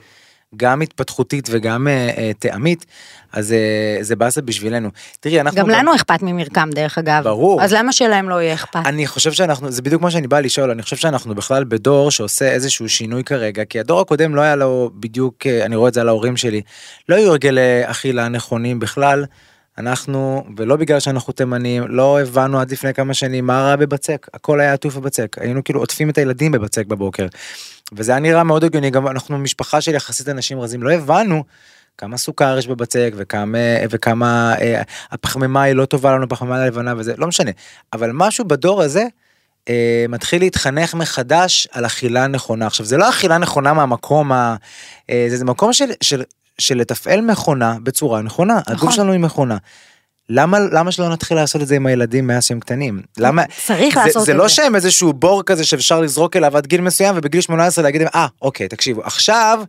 גם 0.57 0.81
התפתחותית 0.81 1.47
וגם 1.51 1.87
אה, 1.87 2.09
אה, 2.17 2.31
טעמית, 2.39 2.85
אז 3.33 3.51
אה, 3.51 3.97
זה 4.01 4.15
באסה 4.15 4.41
בשבילנו. 4.41 4.89
תראי, 5.19 5.41
אנחנו... 5.41 5.59
גם 5.59 5.69
לנו 5.69 5.95
אכפת 5.95 6.21
ממרקם 6.21 6.69
דרך 6.75 6.97
אגב. 6.97 7.23
ברור. 7.23 7.61
אז 7.61 7.73
למה 7.73 7.91
שלהם 7.91 8.29
לא 8.29 8.41
יהיה 8.41 8.53
אכפת? 8.53 8.79
אני 8.85 9.07
חושב 9.07 9.31
שאנחנו, 9.31 9.71
זה 9.71 9.81
בדיוק 9.81 10.01
מה 10.01 10.11
שאני 10.11 10.27
בא 10.27 10.39
לשאול, 10.39 10.71
אני 10.71 10.81
חושב 10.81 10.95
שאנחנו 10.95 11.35
בכלל 11.35 11.63
בדור 11.63 12.11
שעושה 12.11 12.51
איזשהו 12.51 12.89
שינוי 12.89 13.23
כרגע, 13.23 13.65
כי 13.65 13.79
הדור 13.79 14.01
הקודם 14.01 14.35
לא 14.35 14.41
היה 14.41 14.55
לו 14.55 14.91
בדיוק, 14.93 15.47
אני 15.47 15.75
רואה 15.75 15.89
את 15.89 15.93
זה 15.93 16.01
על 16.01 16.07
ההורים 16.07 16.37
שלי, 16.37 16.61
לא 17.09 17.15
היו 17.15 17.29
הרגלי 17.29 17.81
אכילה 17.85 18.27
נכונים 18.27 18.79
בכלל. 18.79 19.25
אנחנו, 19.77 20.43
ולא 20.57 20.75
בגלל 20.75 20.99
שאנחנו 20.99 21.33
תימנים, 21.33 21.83
לא 21.87 22.21
הבנו 22.21 22.59
עד 22.59 22.71
לפני 22.71 22.93
כמה 22.93 23.13
שנים 23.13 23.47
מה 23.47 23.61
רע 23.61 23.75
בבצק, 23.75 24.27
הכל 24.33 24.59
היה 24.59 24.73
עטוף 24.73 24.95
בבצק, 24.95 25.37
היינו 25.39 25.63
כאילו 25.63 25.79
עוטפים 25.79 26.09
את 26.09 26.17
הילדים 26.17 26.51
בבצק 26.51 26.85
בבוקר. 26.85 27.27
וזה 27.93 28.11
היה 28.11 28.19
נראה 28.19 28.43
מאוד 28.43 28.63
הגיוני, 28.63 28.89
גם 28.89 29.07
אנחנו 29.07 29.37
משפחה 29.37 29.81
של 29.81 29.95
יחסית 29.95 30.29
אנשים 30.29 30.59
רזים, 30.59 30.83
לא 30.83 30.91
הבנו 30.91 31.43
כמה 31.97 32.17
סוכר 32.17 32.57
יש 32.57 32.67
בבצק 32.67 33.11
וכמה, 33.15 33.57
וכמה 33.89 34.55
אה, 34.61 34.81
הפחמימה 35.11 35.63
היא 35.63 35.73
לא 35.73 35.85
טובה 35.85 36.11
לנו, 36.11 36.29
פחמימה 36.29 36.65
לבנה 36.65 36.93
וזה, 36.97 37.13
לא 37.17 37.27
משנה. 37.27 37.51
אבל 37.93 38.11
משהו 38.13 38.45
בדור 38.45 38.81
הזה 38.81 39.05
אה, 39.69 40.05
מתחיל 40.09 40.41
להתחנך 40.41 40.93
מחדש 40.93 41.67
על 41.71 41.85
אכילה 41.85 42.27
נכונה. 42.27 42.67
עכשיו 42.67 42.85
זה 42.85 42.97
לא 42.97 43.09
אכילה 43.09 43.37
נכונה 43.37 43.73
מהמקום, 43.73 44.31
ה, 44.31 44.55
אה, 45.09 45.25
זה, 45.29 45.37
זה 45.37 45.45
מקום 45.45 45.73
של, 45.73 45.89
של, 46.01 46.23
של 46.57 46.77
לתפעל 46.77 47.21
מכונה 47.21 47.75
בצורה 47.83 48.21
נכונה, 48.21 48.59
נכון. 48.59 48.75
הגוף 48.75 48.91
שלנו 48.91 49.11
היא 49.11 49.19
מכונה. 49.19 49.57
למה 50.29 50.59
למה 50.59 50.91
שלא 50.91 51.09
נתחיל 51.09 51.37
לעשות 51.37 51.61
את 51.61 51.67
זה 51.67 51.75
עם 51.75 51.85
הילדים 51.85 52.27
מאז 52.27 52.45
שהם 52.45 52.59
קטנים? 52.59 53.01
למה? 53.17 53.43
צריך 53.65 53.95
זה, 53.95 54.01
לעשות 54.05 54.25
זה 54.25 54.31
את 54.31 54.37
לא 54.37 54.43
זה. 54.43 54.49
שהם 54.49 54.75
איזשהו 54.75 55.13
בור 55.13 55.43
כזה 55.43 55.65
שאפשר 55.65 56.01
לזרוק 56.01 56.35
אליו 56.35 56.57
עד 56.57 56.67
גיל 56.67 56.81
מסוים 56.81 57.15
ובגיל 57.17 57.41
18 57.41 57.83
להגיד 57.83 58.01
להם 58.01 58.09
אה 58.15 58.27
אוקיי 58.41 58.67
תקשיבו 58.67 59.03
עכשיו 59.03 59.63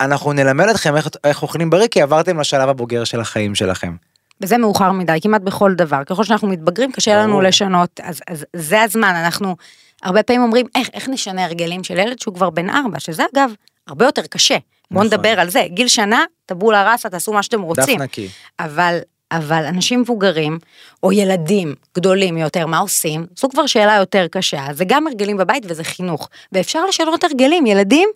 אנחנו 0.00 0.32
נלמד 0.32 0.68
אתכם 0.68 0.96
איך, 0.96 1.08
איך 1.24 1.42
אוכלים 1.42 1.70
בריא 1.70 1.88
כי 1.88 2.02
עברתם 2.02 2.40
לשלב 2.40 2.68
הבוגר 2.68 3.04
של 3.04 3.20
החיים 3.20 3.54
שלכם. 3.54 3.96
וזה 4.40 4.58
מאוחר 4.58 4.92
מדי, 4.92 5.18
כמעט 5.22 5.40
בכל 5.40 5.74
דבר. 5.74 6.04
ככל 6.04 6.24
שאנחנו 6.24 6.48
מתבגרים, 6.48 6.92
קשה 6.92 7.16
לנו. 7.16 7.40
לשנות. 7.40 8.00
אז, 8.02 8.20
אז 8.28 8.44
זה 8.56 8.82
הזמן, 8.82 9.14
אנחנו 9.24 9.56
הרבה 10.02 10.22
פעמים 10.22 10.42
אומרים, 10.42 10.66
איך, 10.74 10.88
איך 10.94 11.08
נשנה 11.08 11.44
הרגלים 11.44 11.84
של 11.84 11.98
ילד 11.98 12.20
שהוא 12.20 12.34
כבר 12.34 12.50
בן 12.50 12.70
ארבע, 12.70 13.00
שזה 13.00 13.22
אגב, 13.34 13.50
הרבה 13.88 14.04
יותר 14.04 14.22
קשה. 14.22 14.56
בואו 14.90 15.04
נכון. 15.04 15.18
נדבר 15.18 15.40
על 15.40 15.50
זה. 15.50 15.66
גיל 15.68 15.88
שנה, 15.88 16.24
טבולה 16.46 16.92
ראסה, 16.92 17.08
תעשו 17.08 17.32
מה 17.32 17.42
שאתם 17.42 17.56
דף 17.56 17.64
רוצים. 17.64 18.02
נקי. 18.02 18.28
אבל, 18.60 18.98
אבל 19.32 19.64
אנשים 19.64 20.00
מבוגרים, 20.00 20.58
או 21.02 21.12
ילדים 21.12 21.74
גדולים 21.96 22.38
יותר, 22.38 22.66
מה 22.66 22.78
עושים? 22.78 23.26
זו 23.36 23.48
כבר 23.48 23.66
שאלה 23.66 23.94
יותר 23.94 24.26
קשה. 24.30 24.66
זה 24.72 24.84
גם 24.84 25.06
הרגלים 25.06 25.36
בבית 25.36 25.62
וזה 25.68 25.84
חינוך. 25.84 26.28
ואפשר 26.52 26.86
לשנות 26.86 27.24
הרגלים. 27.24 27.66
ילדים, 27.66 28.08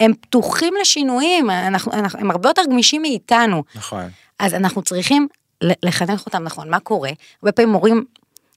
הם 0.00 0.12
פתוחים 0.20 0.74
לשינויים, 0.80 1.50
אנחנו, 1.50 1.92
אנחנו, 1.92 2.20
הם 2.20 2.30
הרבה 2.30 2.48
יותר 2.48 2.62
גמישים 2.70 3.02
מאיתנו. 3.02 3.62
נכון. 3.74 4.08
אז 4.38 4.54
אנחנו 4.54 4.82
צריכים 4.82 5.28
לחנך 5.62 6.26
אותם 6.26 6.42
נכון, 6.42 6.70
מה 6.70 6.80
קורה? 6.80 7.10
הרבה 7.42 7.52
פעמים 7.52 7.72
מורים 7.72 8.04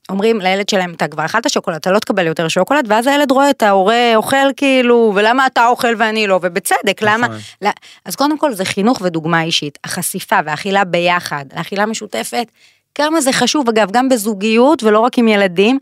אומרים 0.10 0.40
לילד 0.42 0.70
שלהם, 0.70 0.94
אתה 0.94 1.08
כבר 1.08 1.26
אכלת 1.26 1.50
שוקולד, 1.50 1.76
אתה 1.76 1.92
לא 1.92 2.00
תקבל 2.00 2.28
יותר 2.28 2.48
שוקולד, 2.48 2.86
ואז 2.88 3.08
הילד 3.08 3.32
רואה 3.32 3.50
את 3.50 3.64
ההורה 3.64 4.12
אוכל 4.16 4.54
כאילו, 4.56 5.14
ולמה 5.16 5.48
אתה 5.48 5.68
אוכל 5.68 5.94
ואני 5.98 6.28
לא, 6.28 6.40
ובצדק, 6.42 7.02
למה? 7.02 7.28
נכון. 7.28 7.40
לא, 7.62 7.70
אז 8.06 8.16
קודם 8.16 8.38
כל 8.38 8.54
זה 8.54 8.66
חינוך 8.66 9.02
ודוגמה 9.02 9.44
אישית, 9.44 9.78
החשיפה 9.84 10.40
והאכילה 10.46 10.84
ביחד, 10.84 11.46
האכילה 11.54 11.86
משותפת, 11.86 12.48
כמה 12.96 13.22
זה 13.22 13.34
חשוב, 13.34 13.70
אגב, 13.70 13.92
גם 13.92 14.10
בזוגיות 14.10 14.84
ולא 14.84 15.00
רק 15.00 15.18
עם 15.18 15.28
ילדים. 15.28 15.80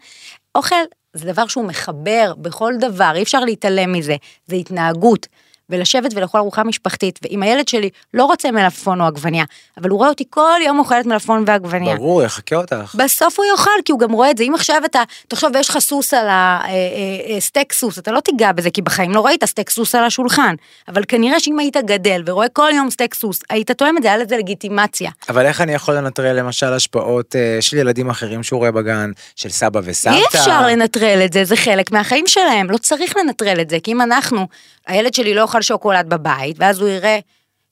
אוכל 0.56 0.76
זה 1.14 1.32
דבר 1.32 1.48
שהוא 1.48 1.66
מחבר 1.66 2.34
בכל 2.38 2.74
דבר, 2.80 3.12
אי 3.16 3.24
אפשר 3.24 3.40
להתעלם 3.40 3.92
מזה, 3.92 4.16
זה 4.46 4.56
התנהגות. 4.56 5.28
ולשבת 5.70 6.12
ולאכול 6.16 6.40
ארוחה 6.40 6.64
משפחתית, 6.64 7.20
ואם 7.24 7.44
הילד 7.44 7.68
שלי 7.68 7.90
לא 8.14 8.26
רוצה 8.26 8.52
מלפפון 8.52 9.02
או 9.02 9.06
עגבניה, 9.06 9.46
אבל 9.78 9.90
הוא 9.90 9.98
רואה 9.98 10.10
אותי 10.10 10.24
כל 10.30 10.60
יום 10.66 10.80
אוכלת 10.80 11.06
מלפפון 11.06 11.44
ועגבניה. 11.48 11.96
ברור, 11.96 12.24
יחקה 12.24 12.56
אותך. 12.56 12.96
בסוף 12.98 13.40
הוא 13.40 13.46
יאכל, 13.52 13.72
כי 13.86 13.92
הוא 13.92 14.00
גם 14.00 14.12
רואה 14.12 14.32
את 14.32 14.38
זה. 14.38 14.44
אם 14.44 14.56
עכשיו 14.56 14.82
אתה, 14.86 15.04
תחשוב, 15.28 15.52
ויש 15.54 15.70
לך 15.70 15.80
סוס 15.80 16.14
על 16.14 16.28
הסטייק 16.30 17.72
אה, 17.72 17.76
אה, 17.76 17.80
סוס, 17.80 18.00
אתה 18.00 18.12
לא 18.12 18.20
תיגע 18.20 18.52
בזה, 18.52 18.72
כי 18.72 18.82
בחיים 18.82 19.12
לא 19.12 19.26
ראית 19.26 19.46
סטייק 19.46 19.70
סוס 19.70 19.96
על 19.96 20.06
השולחן. 20.06 20.56
אבל 20.88 21.04
כנראה 21.08 21.40
שאם 21.40 21.60
היית 21.60 21.78
גדל 21.78 22.24
ורואה 22.26 22.50
כל 22.50 22.70
יום 22.76 22.90
סטייק 22.90 23.14
סוס, 23.14 23.40
היית 23.50 23.72
טועם 23.72 23.98
את 23.98 24.04
זה, 24.04 24.08
היה 24.08 24.18
לזה 24.18 24.38
לגיטימציה. 24.38 25.12
אבל 25.30 25.46
איך 25.46 25.62
אני 25.62 25.74
יכול 25.74 25.94
לנטרל 25.94 26.40
למשל 26.40 26.74
השפעות 26.74 27.36
אה, 27.36 27.58
של 27.62 27.78
ילדים 27.78 28.10
אחרים 28.10 28.44
שהוא 28.44 28.60
רואה 28.60 28.72
בגן, 28.72 29.12
של 29.36 29.50
סבא 29.50 29.80
וסבתא? 29.84 30.16
אי 30.16 30.24
אפשר 30.26 30.68
לנטרל 30.68 31.22
את 31.26 31.34
זה, 31.34 31.44
זה 31.44 31.56
חלק 31.56 31.92
מהחיים 31.92 32.28
שלהם, 32.28 32.72
לא 32.72 32.78
צריך 32.78 33.18
לנטרל 33.18 33.62
את 33.62 33.70
זה, 33.70 33.78
כי 33.84 33.92
אם 33.92 34.02
אנחנו, 34.02 34.48
הילד 34.88 35.14
שלי 35.14 35.34
לא 35.34 35.44
אוכל 35.54 35.62
שוקולד 35.62 36.10
בבית, 36.10 36.56
ואז 36.60 36.82
הוא 36.82 36.90
יראה 36.90 37.20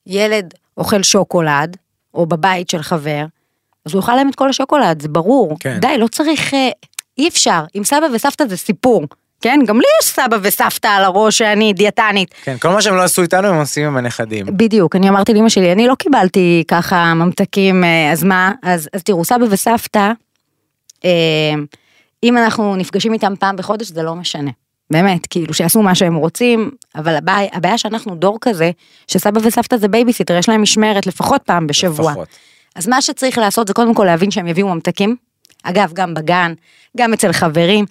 ילד 0.06 0.54
אוכל 0.76 1.02
שוקולד, 1.02 1.76
או 2.14 2.26
בבית 2.26 2.70
של 2.70 2.82
חבר, 2.82 3.24
אז 3.86 3.92
הוא 3.92 4.00
יאכל 4.00 4.14
להם 4.14 4.28
את 4.28 4.34
כל 4.34 4.48
השוקולד, 4.48 5.02
זה 5.02 5.08
ברור. 5.08 5.56
כן. 5.60 5.78
די, 5.80 5.98
לא 5.98 6.06
צריך, 6.06 6.54
אה, 6.54 6.68
אי 7.18 7.28
אפשר. 7.28 7.64
עם 7.74 7.84
סבא 7.84 8.06
וסבתא 8.14 8.46
זה 8.48 8.56
סיפור. 8.56 9.02
כן, 9.40 9.60
גם 9.66 9.76
לי 9.76 9.86
יש 10.02 10.08
סבא 10.08 10.36
וסבתא 10.42 10.88
על 10.88 11.04
הראש 11.04 11.38
שאני 11.38 11.72
דיאטנית. 11.72 12.34
כן, 12.44 12.58
כל 12.58 12.68
מה 12.68 12.82
שהם 12.82 12.96
לא 12.96 13.02
עשו 13.02 13.22
איתנו 13.22 13.48
הם 13.48 13.54
עושים 13.54 13.86
עם 13.86 13.96
הנכדים. 13.96 14.46
בדיוק, 14.46 14.96
אני 14.96 15.08
אמרתי 15.08 15.34
לאמא 15.34 15.48
שלי, 15.48 15.72
אני 15.72 15.86
לא 15.86 15.94
קיבלתי 15.94 16.64
ככה 16.68 17.14
ממתקים, 17.14 17.84
אה, 17.84 18.12
אז 18.12 18.24
מה? 18.24 18.52
אז, 18.62 18.88
אז 18.92 19.02
תראו, 19.02 19.24
סבא 19.24 19.44
וסבתא, 19.50 20.12
אה, 21.04 21.10
אם 22.22 22.38
אנחנו 22.38 22.76
נפגשים 22.76 23.12
איתם 23.12 23.34
פעם 23.38 23.56
בחודש, 23.56 23.86
זה 23.86 24.02
לא 24.02 24.14
משנה. 24.14 24.50
באמת, 24.92 25.26
כאילו 25.26 25.54
שיעשו 25.54 25.82
מה 25.82 25.94
שהם 25.94 26.14
רוצים, 26.14 26.70
אבל 26.94 27.16
הבעיה, 27.16 27.48
הבעיה 27.52 27.78
שאנחנו 27.78 28.14
דור 28.14 28.38
כזה, 28.40 28.70
שסבא 29.08 29.40
וסבתא 29.44 29.76
זה 29.76 29.88
בייביסיטר, 29.88 30.36
יש 30.36 30.48
להם 30.48 30.62
משמרת 30.62 31.06
לפחות 31.06 31.42
פעם 31.42 31.66
בשבוע. 31.66 32.10
לפחות. 32.10 32.28
אז 32.74 32.88
מה 32.88 33.02
שצריך 33.02 33.38
לעשות 33.38 33.68
זה 33.68 33.74
קודם 33.74 33.94
כל 33.94 34.04
להבין 34.04 34.30
שהם 34.30 34.46
יביאו 34.46 34.74
ממתקים. 34.74 35.16
אגב, 35.62 35.92
גם 35.92 36.14
בגן, 36.14 36.52
גם 36.96 37.12
אצל 37.12 37.32
חברים. 37.32 37.84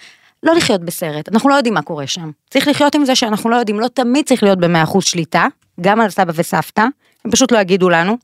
לא 0.44 0.56
לחיות 0.56 0.82
בסרט, 0.82 1.30
אנחנו 1.30 1.50
לא 1.50 1.56
יודעים 1.56 1.74
מה 1.74 1.82
קורה 1.82 2.08
שם. 2.08 2.32
צריך 2.50 2.68
לחיות 2.68 2.96
עם 2.96 3.06
זה 3.06 3.16
שאנחנו 3.16 3.50
לא 3.50 3.56
יודעים, 3.56 3.80
לא 3.80 3.88
תמיד 3.88 4.26
צריך 4.26 4.44
להיות 4.44 4.60
במאה 4.60 4.84
אחוז 4.84 5.04
שליטה, 5.04 5.48
גם 5.82 6.02
על 6.02 6.10
סבא 6.10 6.32
וסבתא, 6.36 6.86
הם 7.26 7.32
פשוט 7.32 7.52
לא 7.52 7.58
יגידו 7.58 7.90
לנו. 7.90 8.18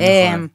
נכון. 0.00 0.48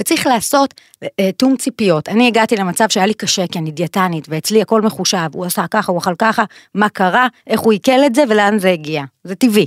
וצריך 0.00 0.26
לעשות 0.26 0.74
אה, 1.02 1.32
תיאום 1.32 1.56
ציפיות. 1.56 2.08
אני 2.08 2.26
הגעתי 2.26 2.56
למצב 2.56 2.88
שהיה 2.88 3.06
לי 3.06 3.14
קשה, 3.14 3.46
כי 3.46 3.58
אני 3.58 3.70
דיאטנית, 3.70 4.26
ואצלי 4.28 4.62
הכל 4.62 4.82
מחושב, 4.82 5.28
הוא 5.34 5.44
עשה 5.44 5.64
ככה, 5.70 5.92
הוא 5.92 5.98
אכל 5.98 6.14
ככה, 6.18 6.44
מה 6.74 6.88
קרה, 6.88 7.28
איך 7.46 7.60
הוא 7.60 7.72
עיכל 7.72 8.04
את 8.06 8.14
זה 8.14 8.24
ולאן 8.28 8.58
זה 8.58 8.70
הגיע. 8.70 9.02
זה 9.24 9.34
טבעי. 9.34 9.66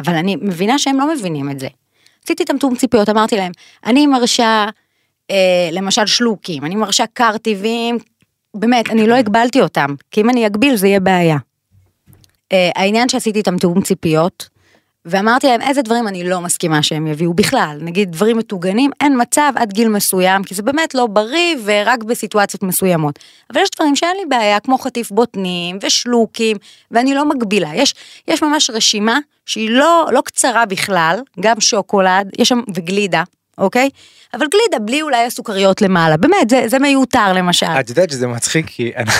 אבל 0.00 0.14
אני 0.14 0.36
מבינה 0.36 0.78
שהם 0.78 0.98
לא 0.98 1.14
מבינים 1.14 1.50
את 1.50 1.60
זה. 1.60 1.68
עשיתי 2.24 2.42
איתם 2.42 2.58
תיאום 2.58 2.76
ציפיות, 2.76 3.08
אמרתי 3.08 3.36
להם, 3.36 3.52
אני 3.86 4.06
מרשה, 4.06 4.66
אה, 5.30 5.68
למשל 5.72 6.06
שלוקים, 6.06 6.64
אני 6.64 6.74
מרשה 6.74 7.04
קרטיבים, 7.12 7.98
באמת, 8.54 8.90
אני 8.90 9.06
לא 9.06 9.14
הגבלתי 9.14 9.60
אותם, 9.60 9.94
כי 10.10 10.20
אם 10.20 10.30
אני 10.30 10.46
אגביל 10.46 10.76
זה 10.76 10.88
יהיה 10.88 11.00
בעיה. 11.00 11.36
אה, 12.52 12.70
העניין 12.74 13.08
שעשיתי 13.08 13.38
איתם 13.38 13.58
תיאום 13.58 13.82
ציפיות, 13.82 14.48
ואמרתי 15.06 15.46
להם 15.46 15.62
איזה 15.62 15.82
דברים 15.82 16.08
אני 16.08 16.28
לא 16.28 16.40
מסכימה 16.40 16.82
שהם 16.82 17.06
יביאו 17.06 17.34
בכלל, 17.34 17.78
נגיד 17.80 18.12
דברים 18.12 18.36
מטוגנים, 18.38 18.90
אין 19.00 19.20
מצב 19.20 19.52
עד 19.56 19.72
גיל 19.72 19.88
מסוים, 19.88 20.44
כי 20.44 20.54
זה 20.54 20.62
באמת 20.62 20.94
לא 20.94 21.06
בריא 21.06 21.56
ורק 21.64 22.02
בסיטואציות 22.02 22.62
מסוימות. 22.62 23.18
אבל 23.52 23.60
יש 23.60 23.68
דברים 23.76 23.96
שאין 23.96 24.16
לי 24.16 24.26
בעיה, 24.26 24.60
כמו 24.60 24.78
חטיף 24.78 25.10
בוטנים 25.10 25.78
ושלוקים, 25.82 26.56
ואני 26.90 27.14
לא 27.14 27.28
מגבילה. 27.28 27.70
יש, 27.74 27.94
יש 28.28 28.42
ממש 28.42 28.70
רשימה 28.70 29.18
שהיא 29.46 29.70
לא, 29.70 30.06
לא 30.12 30.20
קצרה 30.20 30.66
בכלל, 30.66 31.20
גם 31.40 31.60
שוקולד, 31.60 32.30
יש 32.38 32.48
שם, 32.48 32.60
וגלידה, 32.74 33.22
אוקיי? 33.58 33.90
אבל 34.34 34.46
גלידה 34.46 34.84
בלי 34.84 35.02
אולי 35.02 35.24
הסוכריות 35.24 35.82
למעלה, 35.82 36.16
באמת, 36.16 36.50
זה, 36.50 36.62
זה 36.66 36.78
מיותר 36.78 37.32
למשל. 37.32 37.66
את 37.66 37.88
יודעת 37.88 38.10
שזה 38.10 38.26
מצחיק 38.26 38.66
כי 38.66 38.92
אני, 38.96 39.10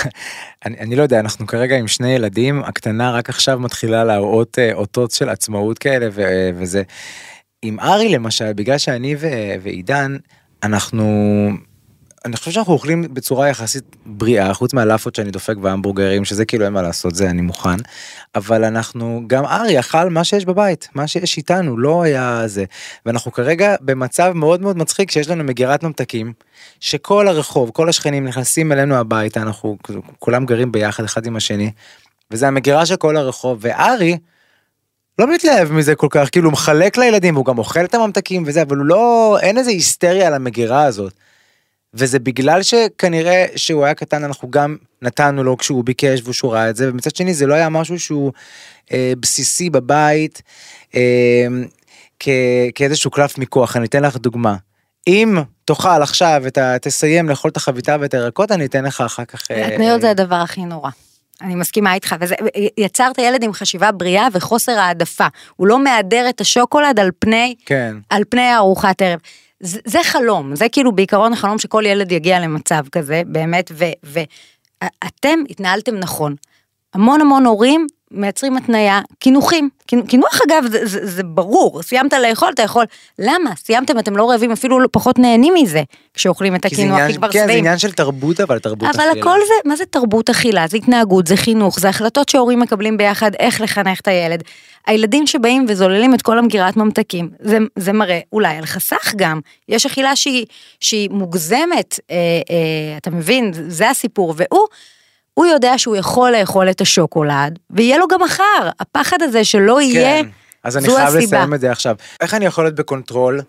אני, 0.65 0.79
אני 0.79 0.95
לא 0.95 1.03
יודע 1.03 1.19
אנחנו 1.19 1.47
כרגע 1.47 1.77
עם 1.77 1.87
שני 1.87 2.09
ילדים 2.09 2.63
הקטנה 2.63 3.11
רק 3.11 3.29
עכשיו 3.29 3.59
מתחילה 3.59 4.03
להראות 4.03 4.59
אה, 4.59 4.73
אותות 4.73 5.11
של 5.11 5.29
עצמאות 5.29 5.79
כאלה 5.79 6.07
ו, 6.11 6.49
וזה. 6.55 6.83
עם 7.61 7.79
ארי 7.79 8.09
למשל 8.09 8.53
בגלל 8.53 8.77
שאני 8.77 9.15
ו, 9.19 9.27
ועידן 9.61 10.17
אנחנו 10.63 11.03
אני 12.27 12.37
חושב 12.37 12.51
שאנחנו 12.51 12.73
אוכלים 12.73 13.13
בצורה 13.13 13.49
יחסית 13.49 13.95
בריאה 14.05 14.53
חוץ 14.53 14.73
מהלאפות 14.73 15.15
שאני 15.15 15.31
דופק 15.31 15.55
והמבורגרים 15.61 16.25
שזה 16.25 16.45
כאילו 16.45 16.65
אין 16.65 16.73
מה 16.73 16.81
לעשות 16.81 17.15
זה 17.15 17.29
אני 17.29 17.41
מוכן 17.41 17.75
אבל 18.35 18.63
אנחנו 18.63 19.23
גם 19.27 19.45
ארי 19.45 19.79
אכל 19.79 20.09
מה 20.09 20.23
שיש 20.23 20.45
בבית 20.45 20.87
מה 20.95 21.07
שיש 21.07 21.37
איתנו 21.37 21.77
לא 21.77 22.03
היה 22.03 22.43
זה 22.45 22.65
ואנחנו 23.05 23.31
כרגע 23.31 23.75
במצב 23.81 24.31
מאוד 24.35 24.61
מאוד 24.61 24.77
מצחיק 24.77 25.11
שיש 25.11 25.29
לנו 25.29 25.43
מגירת 25.43 25.83
ממתקים 25.83 26.33
שכל 26.79 27.27
הרחוב 27.27 27.71
כל 27.73 27.89
השכנים 27.89 28.25
נכנסים 28.25 28.71
אלינו 28.71 28.95
הביתה 28.95 29.41
אנחנו 29.41 29.77
כולם 30.19 30.45
גרים 30.45 30.71
ביחד 30.71 31.03
אחד 31.03 31.25
עם 31.25 31.35
השני 31.35 31.71
וזה 32.31 32.47
המגירה 32.47 32.85
של 32.85 32.95
כל 32.95 33.17
הרחוב 33.17 33.57
וארי. 33.61 34.17
לא 35.19 35.33
מתלהב 35.33 35.71
מזה 35.71 35.95
כל 35.95 36.07
כך 36.09 36.29
כאילו 36.31 36.45
הוא 36.45 36.53
מחלק 36.53 36.97
לילדים 36.97 37.35
והוא 37.35 37.45
גם 37.45 37.57
אוכל 37.57 37.85
את 37.85 37.95
הממתקים 37.95 38.43
וזה 38.45 38.61
אבל 38.61 38.77
הוא 38.77 38.85
לא 38.85 39.37
אין 39.41 39.57
איזה 39.57 39.69
היסטריה 39.69 40.27
על 40.27 40.33
המגירה 40.33 40.83
הזאת. 40.83 41.13
וזה 41.97 42.19
בגלל 42.19 42.63
שכנראה 42.63 43.45
שהוא 43.55 43.85
היה 43.85 43.93
קטן 43.93 44.23
אנחנו 44.23 44.51
גם 44.51 44.75
נתנו 45.01 45.43
לו 45.43 45.57
כשהוא 45.57 45.83
ביקש 45.83 46.21
ושהוא 46.25 46.53
ראה 46.53 46.69
את 46.69 46.75
זה 46.75 46.89
ומצד 46.89 47.15
שני 47.15 47.33
זה 47.33 47.45
לא 47.45 47.53
היה 47.53 47.69
משהו 47.69 47.99
שהוא 47.99 48.31
אה, 48.91 49.13
בסיסי 49.19 49.69
בבית 49.69 50.41
אה, 50.95 51.47
כ, 52.19 52.29
כאיזשהו 52.75 53.11
קלף 53.11 53.37
מיקוח 53.37 53.77
אני 53.77 53.85
אתן 53.85 54.03
לך 54.03 54.17
דוגמה. 54.17 54.55
אם 55.07 55.37
תאכל 55.65 56.01
עכשיו 56.01 56.43
אתה 56.47 56.79
תסיים 56.79 57.29
לאכול 57.29 57.51
את 57.51 57.57
החביתה 57.57 57.97
ואת 57.99 58.13
הירקות 58.13 58.51
אני 58.51 58.65
אתן 58.65 58.85
לך 58.85 59.01
אחר 59.01 59.25
כך. 59.25 59.51
אה, 59.51 59.67
התניות 59.67 60.01
זה 60.01 60.09
הדבר 60.09 60.35
הכי 60.35 60.65
נורא. 60.65 60.89
אני 61.41 61.55
מסכימה 61.55 61.93
איתך, 61.93 62.15
וזה, 62.19 62.35
יצרת 62.77 63.17
ילד 63.17 63.43
עם 63.43 63.53
חשיבה 63.53 63.91
בריאה 63.91 64.27
וחוסר 64.33 64.79
העדפה. 64.79 65.27
הוא 65.55 65.67
לא 65.67 65.83
מהדר 65.83 66.29
את 66.29 66.41
השוקולד 66.41 66.99
על 66.99 67.11
פני, 67.19 67.55
כן. 67.65 67.95
על 68.09 68.23
פני 68.29 68.55
ארוחת 68.55 69.01
ערב. 69.01 69.19
זה, 69.59 69.99
חלום, 70.03 70.55
זה 70.55 70.69
כאילו 70.69 70.91
בעיקרון 70.91 71.33
החלום 71.33 71.59
שכל 71.59 71.83
ילד 71.85 72.11
יגיע 72.11 72.39
למצב 72.39 72.83
כזה, 72.91 73.21
באמת, 73.25 73.71
ואתם 74.03 75.39
התנהלתם 75.49 75.95
נכון. 75.95 76.35
המון 76.93 77.21
המון 77.21 77.45
הורים 77.45 77.87
מייצרים 78.11 78.57
התניה, 78.57 79.01
קינוחים, 79.19 79.69
קינוח 80.07 80.39
אגב 80.47 80.63
זה, 80.71 80.85
זה, 80.85 81.05
זה 81.05 81.23
ברור, 81.23 81.83
סיימת 81.83 82.13
לאכול 82.13 82.49
אתה 82.53 82.61
יכול, 82.61 82.85
למה? 83.19 83.55
סיימתם 83.55 83.99
אתם 83.99 84.17
לא 84.17 84.29
רעבים 84.29 84.51
אפילו 84.51 84.79
לא 84.79 84.87
פחות 84.91 85.19
נהנים 85.19 85.53
מזה 85.53 85.83
כשאוכלים 86.13 86.55
את 86.55 86.65
הקינוח, 86.65 86.99
כי 87.07 87.13
כבר 87.13 87.27
כן, 87.31 87.39
זה 87.39 87.43
שבעים. 87.43 87.59
עניין 87.59 87.77
של 87.77 87.91
תרבות 87.91 88.39
אבל 88.39 88.59
תרבות 88.59 88.89
אבל 88.95 89.09
אכילה. 89.09 89.21
הכל 89.21 89.39
זה, 89.47 89.69
מה 89.69 89.75
זה 89.75 89.85
תרבות 89.85 90.29
אכילה? 90.29 90.67
זה 90.67 90.77
התנהגות, 90.77 91.27
זה 91.27 91.37
חינוך, 91.37 91.79
זה 91.79 91.89
החלטות 91.89 92.29
שהורים 92.29 92.59
מקבלים 92.59 92.97
ביחד 92.97 93.31
איך 93.39 93.61
לחנך 93.61 93.99
את 93.99 94.07
הילד. 94.07 94.43
הילדים 94.87 95.27
שבאים 95.27 95.65
וזוללים 95.69 96.13
את 96.13 96.21
כל 96.21 96.39
המגירת 96.39 96.77
ממתקים, 96.77 97.29
זה, 97.39 97.57
זה 97.75 97.93
מראה 97.93 98.19
אולי 98.33 98.57
על 98.57 98.65
חסך 98.65 99.13
גם. 99.15 99.39
יש 99.69 99.85
אכילה 99.85 100.15
שהיא, 100.15 100.45
שהיא 100.79 101.09
מוגזמת, 101.09 101.99
אה, 102.11 102.15
אה, 102.49 102.97
אתה 102.97 103.09
מבין? 103.09 103.51
זה 103.67 103.89
הסיפור. 103.89 104.33
והוא, 104.37 104.67
הוא 105.37 105.45
יודע 105.45 105.77
שהוא 105.77 105.95
יכול 105.95 106.31
לאכול 106.31 106.69
את 106.69 106.81
השוקולד, 106.81 107.59
ויהיה 107.69 107.97
לו 107.97 108.07
גם 108.07 108.21
מחר. 108.21 108.69
הפחד 108.79 109.21
הזה 109.21 109.43
שלא 109.43 109.81
יהיה, 109.81 110.23
כן. 110.23 110.29
אז 110.63 110.77
אני 110.77 110.85
חייב 110.85 111.07
הסיבה. 111.07 111.17
לסיים 111.19 111.53
את 111.53 111.59
זה 111.59 111.71
עכשיו. 111.71 111.95
איך 112.21 112.33
אני 112.33 112.45
יכול 112.45 112.63
להיות 112.63 112.75
ב 112.75 112.83
control 112.83 113.41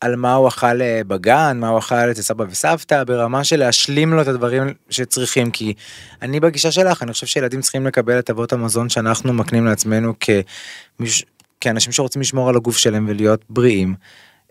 על 0.00 0.16
מה 0.16 0.34
הוא 0.34 0.48
אכל 0.48 0.82
אה, 0.82 1.00
בגן, 1.06 1.56
מה 1.60 1.68
הוא 1.68 1.78
אכל 1.78 1.94
אצל 2.10 2.22
סבא 2.22 2.44
וסבתא, 2.50 3.04
ברמה 3.04 3.44
של 3.44 3.56
להשלים 3.56 4.12
לו 4.12 4.22
את 4.22 4.28
הדברים 4.28 4.74
שצריכים, 4.90 5.50
כי 5.50 5.74
אני 6.22 6.40
בגישה 6.40 6.70
שלך, 6.70 7.02
אני 7.02 7.12
חושב 7.12 7.26
שילדים 7.26 7.60
צריכים 7.60 7.86
לקבל 7.86 8.18
את 8.18 8.30
אבות 8.30 8.52
המזון 8.52 8.88
שאנחנו 8.88 9.32
מקנים 9.32 9.66
לעצמנו 9.66 10.14
כמיש... 10.20 11.24
כאנשים 11.60 11.92
שרוצים 11.92 12.22
לשמור 12.22 12.48
על 12.48 12.56
הגוף 12.56 12.76
שלהם 12.76 13.06
ולהיות 13.08 13.44
בריאים. 13.50 13.94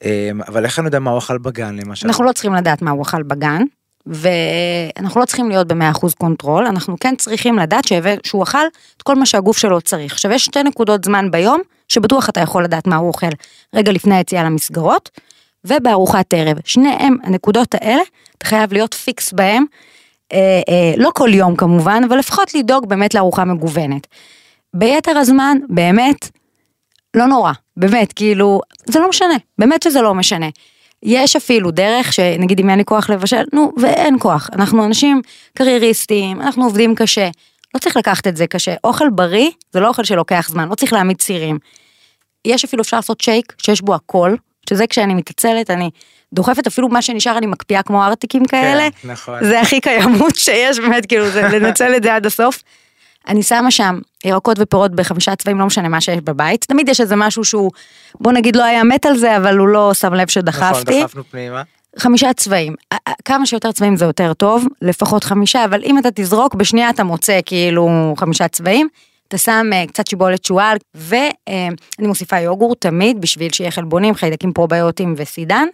אה, 0.03 0.31
אבל 0.47 0.65
איך 0.65 0.79
אני 0.79 0.87
יודע 0.87 0.99
מה 0.99 1.11
הוא 1.11 1.19
אכל 1.19 1.37
בגן 1.37 1.75
למשל? 1.75 2.07
אנחנו 2.07 2.23
לא 2.23 2.31
צריכים 2.31 2.53
לדעת 2.53 2.81
מה 2.81 2.91
הוא 2.91 3.01
אכל 3.01 3.23
בגן, 3.23 3.61
ואנחנו 4.05 5.21
לא 5.21 5.25
צריכים 5.25 5.49
להיות 5.49 5.67
במאה 5.67 5.91
אחוז 5.91 6.13
control, 6.13 6.65
אנחנו 6.65 6.95
כן 6.99 7.15
צריכים 7.15 7.59
לדעת 7.59 7.87
שהבא- 7.87 8.15
שהוא 8.23 8.43
אכל 8.43 8.67
את 8.97 9.01
כל 9.01 9.15
מה 9.15 9.25
שהגוף 9.25 9.57
שלו 9.57 9.81
צריך. 9.81 10.13
עכשיו 10.13 10.31
יש 10.31 10.45
שתי 10.45 10.63
נקודות 10.63 11.03
זמן 11.03 11.31
ביום, 11.31 11.61
שבטוח 11.87 12.29
אתה 12.29 12.39
יכול 12.41 12.63
לדעת 12.63 12.87
מה 12.87 12.95
הוא 12.95 13.07
אוכל 13.07 13.27
רגע 13.75 13.91
לפני 13.91 14.15
היציאה 14.15 14.43
למסגרות, 14.43 15.09
ובארוחת 15.65 16.33
ערב. 16.33 16.57
שניהם, 16.65 17.17
הנקודות 17.23 17.75
האלה, 17.75 18.01
אתה 18.37 18.45
חייב 18.45 18.73
להיות 18.73 18.93
פיקס 18.93 19.33
בהם, 19.33 19.65
אה, 20.33 20.61
אה, 20.69 20.93
לא 20.97 21.09
כל 21.15 21.29
יום 21.33 21.55
כמובן, 21.55 22.01
אבל 22.07 22.17
לפחות 22.19 22.53
לדאוג 22.53 22.89
באמת 22.89 23.13
לארוחה 23.13 23.45
מגוונת. 23.45 24.07
ביתר 24.73 25.17
הזמן, 25.17 25.57
באמת, 25.69 26.29
לא 27.13 27.25
נורא, 27.25 27.51
באמת, 27.77 28.13
כאילו, 28.13 28.61
זה 28.85 28.99
לא 28.99 29.09
משנה, 29.09 29.35
באמת 29.57 29.83
שזה 29.83 30.01
לא 30.01 30.13
משנה. 30.13 30.47
יש 31.03 31.35
אפילו 31.35 31.71
דרך 31.71 32.13
שנגיד 32.13 32.59
אם 32.59 32.69
אין 32.69 32.77
לי 32.77 32.85
כוח 32.85 33.09
לבשל, 33.09 33.43
נו, 33.53 33.71
ואין 33.77 34.15
כוח. 34.19 34.49
אנחנו 34.53 34.85
אנשים 34.85 35.21
קרייריסטים, 35.57 36.41
אנחנו 36.41 36.63
עובדים 36.63 36.95
קשה. 36.95 37.29
לא 37.73 37.79
צריך 37.79 37.97
לקחת 37.97 38.27
את 38.27 38.37
זה 38.37 38.47
קשה. 38.47 38.75
אוכל 38.83 39.09
בריא 39.09 39.49
זה 39.73 39.79
לא 39.79 39.87
אוכל 39.87 40.03
שלוקח 40.03 40.47
זמן, 40.49 40.69
לא 40.69 40.75
צריך 40.75 40.93
להעמיד 40.93 41.17
צירים. 41.17 41.59
יש 42.45 42.63
אפילו 42.63 42.81
אפשר 42.81 42.97
לעשות 42.97 43.21
שייק 43.21 43.53
שיש 43.57 43.81
בו 43.81 43.95
הכל, 43.95 44.35
שזה 44.69 44.87
כשאני 44.87 45.13
מתעצלת, 45.13 45.69
אני 45.69 45.89
דוחפת 46.33 46.67
אפילו 46.67 46.89
מה 46.89 47.01
שנשאר 47.01 47.37
אני 47.37 47.47
מקפיאה 47.47 47.83
כמו 47.83 48.05
ארטיקים 48.05 48.45
כאלה. 48.45 48.89
כן, 48.91 49.11
נכון. 49.11 49.45
זה 49.45 49.61
הכי 49.61 49.81
קיימות 49.81 50.35
שיש, 50.35 50.79
באמת, 50.79 51.05
כאילו, 51.05 51.29
זה 51.29 51.41
לנצל 51.41 51.95
את 51.95 52.03
זה 52.03 52.15
עד 52.15 52.25
הסוף. 52.25 52.63
אני 53.29 53.43
שמה 53.43 53.71
שם 53.71 53.99
ירקות 54.25 54.57
ופירות 54.59 54.95
בחמישה 54.95 55.35
צבעים, 55.35 55.59
לא 55.59 55.65
משנה 55.65 55.89
מה 55.89 56.01
שיש 56.01 56.19
בבית. 56.23 56.65
תמיד 56.67 56.89
יש 56.89 57.01
איזה 57.01 57.15
משהו 57.15 57.43
שהוא, 57.45 57.71
בוא 58.15 58.31
נגיד 58.31 58.55
לא 58.55 58.63
היה 58.63 58.83
מת 58.83 59.05
על 59.05 59.17
זה, 59.17 59.37
אבל 59.37 59.57
הוא 59.57 59.67
לא 59.67 59.93
שם 59.93 60.13
לב 60.13 60.19
נכון, 60.19 60.27
שדחפתי. 60.27 61.01
דחפנו 61.01 61.23
פנימה. 61.23 61.63
חמישה 61.97 62.33
צבעים. 62.33 62.75
כמה 63.25 63.45
שיותר 63.45 63.71
צבעים 63.71 63.97
זה 63.97 64.05
יותר 64.05 64.33
טוב, 64.33 64.65
לפחות 64.81 65.23
חמישה, 65.23 65.65
אבל 65.65 65.83
אם 65.83 65.97
אתה 65.97 66.09
תזרוק, 66.15 66.55
בשנייה 66.55 66.89
אתה 66.89 67.03
מוצא 67.03 67.39
כאילו 67.45 68.13
חמישה 68.17 68.47
צבעים. 68.47 68.87
אתה 69.27 69.37
שם 69.37 69.65
אה, 69.73 69.87
קצת 69.87 70.07
שיבולת 70.07 70.45
שועל, 70.45 70.77
ואני 70.95 72.07
מוסיפה 72.07 72.39
יוגורט 72.39 72.81
תמיד, 72.81 73.21
בשביל 73.21 73.51
שיהיה 73.51 73.71
חלבונים, 73.71 74.15
חיידקים 74.15 74.53
פרוביוטיים 74.53 75.13
וסידן, 75.17 75.67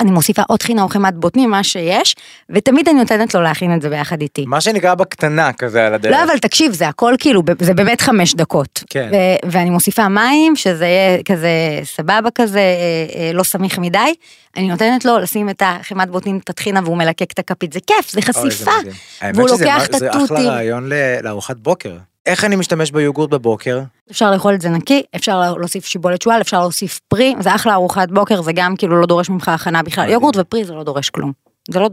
ואני 0.00 0.10
מוסיפה 0.10 0.42
עוד 0.48 0.62
חינה 0.62 0.82
או 0.82 0.88
חמת 0.88 1.14
בוטנים, 1.14 1.50
מה 1.50 1.64
שיש, 1.64 2.16
ותמיד 2.50 2.88
אני 2.88 2.98
נותנת 2.98 3.34
לו 3.34 3.42
להכין 3.42 3.74
את 3.74 3.82
זה 3.82 3.88
ביחד 3.88 4.20
איתי. 4.20 4.44
מה 4.46 4.60
שנקרא 4.60 4.94
בקטנה 4.94 5.52
כזה 5.52 5.86
על 5.86 5.94
הדרך. 5.94 6.12
לא, 6.12 6.24
אבל 6.24 6.38
תקשיב, 6.38 6.72
זה 6.72 6.88
הכל 6.88 7.14
כאילו, 7.18 7.42
זה 7.60 7.74
באמת 7.74 8.00
חמש 8.00 8.34
דקות. 8.34 8.84
כן. 8.90 9.10
ו- 9.12 9.50
ואני 9.50 9.70
מוסיפה 9.70 10.08
מים, 10.08 10.56
שזה 10.56 10.86
יהיה 10.86 11.22
כזה 11.22 11.48
סבבה 11.84 12.30
כזה, 12.34 12.58
אה, 12.58 13.20
אה, 13.20 13.32
לא 13.32 13.42
סמיך 13.42 13.78
מדי. 13.78 14.14
אני 14.56 14.68
נותנת 14.68 15.04
לו 15.04 15.18
לשים 15.18 15.50
את 15.50 15.62
החמת 15.64 16.10
בוטנים, 16.10 16.38
את 16.44 16.50
הטחינה, 16.50 16.80
והוא 16.84 16.96
מלקק 16.96 17.32
את 17.32 17.38
הכפית, 17.38 17.72
זה 17.72 17.80
כיף, 17.86 18.10
זה 18.10 18.20
אוי, 18.36 18.50
זה 18.50 18.56
חשיפה. 18.56 18.70
מדהים. 18.80 18.94
האמת 19.20 19.36
והוא 19.36 19.48
שזה 19.48 19.64
לוקח 19.64 19.86
את 19.86 19.92
זה 19.98 20.08
התותים. 20.10 20.36
אחלה 20.36 20.50
רעיון 20.50 20.90
לארוחת 21.22 21.56
בוקר. 21.56 21.96
איך 22.30 22.44
אני 22.44 22.56
משתמש 22.56 22.90
ביוגורט 22.90 23.30
בבוקר? 23.30 23.80
אפשר 24.10 24.30
לאכול 24.30 24.54
את 24.54 24.60
זה 24.60 24.68
נקי, 24.68 25.02
אפשר 25.16 25.54
להוסיף 25.56 25.86
שיבולת 25.86 26.22
שועל, 26.22 26.40
אפשר 26.40 26.60
להוסיף 26.60 27.00
פרי, 27.08 27.34
זה 27.40 27.54
אחלה 27.54 27.74
ארוחת 27.74 28.08
בוקר, 28.10 28.42
זה 28.42 28.52
גם 28.52 28.76
כאילו 28.76 29.00
לא 29.00 29.06
דורש 29.06 29.30
ממך 29.30 29.48
הכנה 29.48 29.82
בכלל. 29.82 30.10
יוגורט 30.10 30.36
ופרי 30.36 30.64
זה 30.64 30.74
לא 30.74 30.84
דורש 30.84 31.10
כלום. 31.10 31.32
זה 31.70 31.80
לא, 31.80 31.88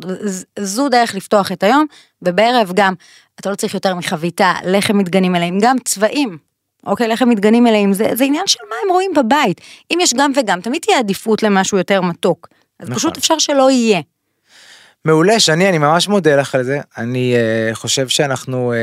זו 0.60 0.89
דרך 0.89 1.15
לפתוח 1.15 1.51
את 1.51 1.63
היום, 1.63 1.86
ובערב 2.22 2.72
גם, 2.75 2.94
אתה 3.39 3.50
לא 3.50 3.56
צריך 3.56 3.74
יותר 3.74 3.96
מחביתה, 3.96 4.53
לחם 4.65 4.98
מתגנים 4.98 5.32
מלאים, 5.32 5.60
גם 5.62 5.75
צבעים. 5.86 6.38
אוקיי, 6.86 7.08
לחם 7.08 7.29
מתגנים 7.29 7.63
מלאים, 7.63 7.94
זה, 7.94 8.10
זה 8.13 8.24
עניין 8.24 8.48
של 8.48 8.60
מה 8.70 8.75
הם 8.84 8.91
רואים 8.91 9.12
בבית. 9.15 9.62
אם 9.94 9.98
יש 10.01 10.13
גם 10.13 10.32
וגם, 10.36 10.62
תמיד 10.62 10.82
תהיה 10.82 11.00
עדיפות 11.00 11.44
למשהו 11.44 11.77
יותר 11.77 12.01
מתוק. 12.01 12.48
אז 12.79 12.89
נכון. 12.89 12.98
פשוט 12.98 13.17
אפשר 13.17 13.39
שלא 13.39 13.72
יהיה. 13.72 14.01
מעולה, 15.08 15.40
שני, 15.40 15.70
אני 15.70 15.78
ממש 15.78 16.08
מודה 16.08 16.36
לך 16.36 16.56
על 16.56 16.64
זה. 16.64 16.80
אני 16.98 17.36
uh, 17.36 17.76
חושב 17.76 18.08
שאנחנו, 18.08 18.74
uh, 18.74 18.76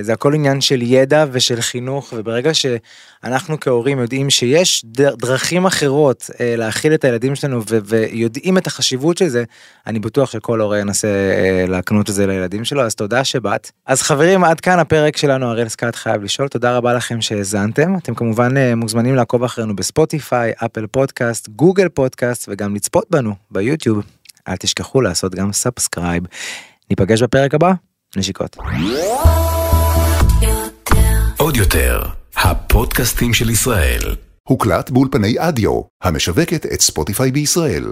uh, 0.00 0.04
זה 0.04 0.12
הכל 0.12 0.34
עניין 0.34 0.60
של 0.60 0.82
ידע 0.82 1.24
ושל 1.32 1.60
חינוך, 1.60 2.12
וברגע 2.16 2.50
שאנחנו 2.54 3.60
כהורים 3.60 3.98
יודעים 3.98 4.30
שיש 4.30 4.84
דרכים 5.18 5.66
אחרות 5.66 6.22
uh, 6.22 6.36
להאכיל 6.40 6.94
את 6.94 7.04
הילדים 7.04 7.34
שלנו 7.34 7.62
ו- 7.70 7.78
ויודעים 7.84 8.58
את 8.58 8.66
החשיבות 8.66 9.18
של 9.18 9.28
זה, 9.28 9.44
אני 9.86 9.98
בטוח 9.98 10.30
שכל 10.30 10.60
הורה 10.60 10.78
ינסה 10.78 11.08
uh, 11.08 11.70
להקנות 11.70 12.10
את 12.10 12.14
זה 12.14 12.26
לילדים 12.26 12.64
שלו, 12.64 12.82
אז 12.82 12.94
תודה 12.94 13.24
שבאת. 13.24 13.70
אז 13.86 14.02
חברים, 14.02 14.44
עד 14.44 14.60
כאן 14.60 14.78
הפרק 14.78 15.16
שלנו, 15.16 15.46
הראל 15.46 15.68
סקאט 15.68 15.96
חייב 15.96 16.22
לשאול, 16.22 16.48
תודה 16.48 16.76
רבה 16.76 16.94
לכם 16.94 17.20
שהאזנתם. 17.20 17.96
אתם 17.96 18.14
כמובן 18.14 18.56
uh, 18.56 18.74
מוזמנים 18.76 19.14
לעקוב 19.14 19.44
אחרינו 19.44 19.76
בספוטיפיי, 19.76 20.52
אפל 20.64 20.86
פודקאסט, 20.86 21.48
גוגל 21.48 21.88
פודקאסט, 21.88 22.48
וגם 22.48 22.74
לצפות 22.74 23.06
בנו 23.10 23.34
ביוטיוב. 23.50 24.15
אל 24.48 24.56
תשכחו 24.56 25.00
לעשות 25.00 25.34
גם 25.34 25.52
subscribe. 25.52 26.22
ניפגש 26.90 27.22
בפרק 27.22 27.54
הבא, 27.54 27.72
נשיקות. 28.16 28.56
עוד 31.36 31.56
יותר, 31.56 32.02
הפודקאסטים 32.36 33.34
של 33.34 33.50
ישראל. 33.50 34.16
הוקלט 34.48 34.90
באולפני 34.90 35.34
אדיו, 35.38 35.80
המשווקת 36.02 36.66
את 36.66 36.80
ספוטיפיי 36.80 37.30
בישראל. 37.32 37.84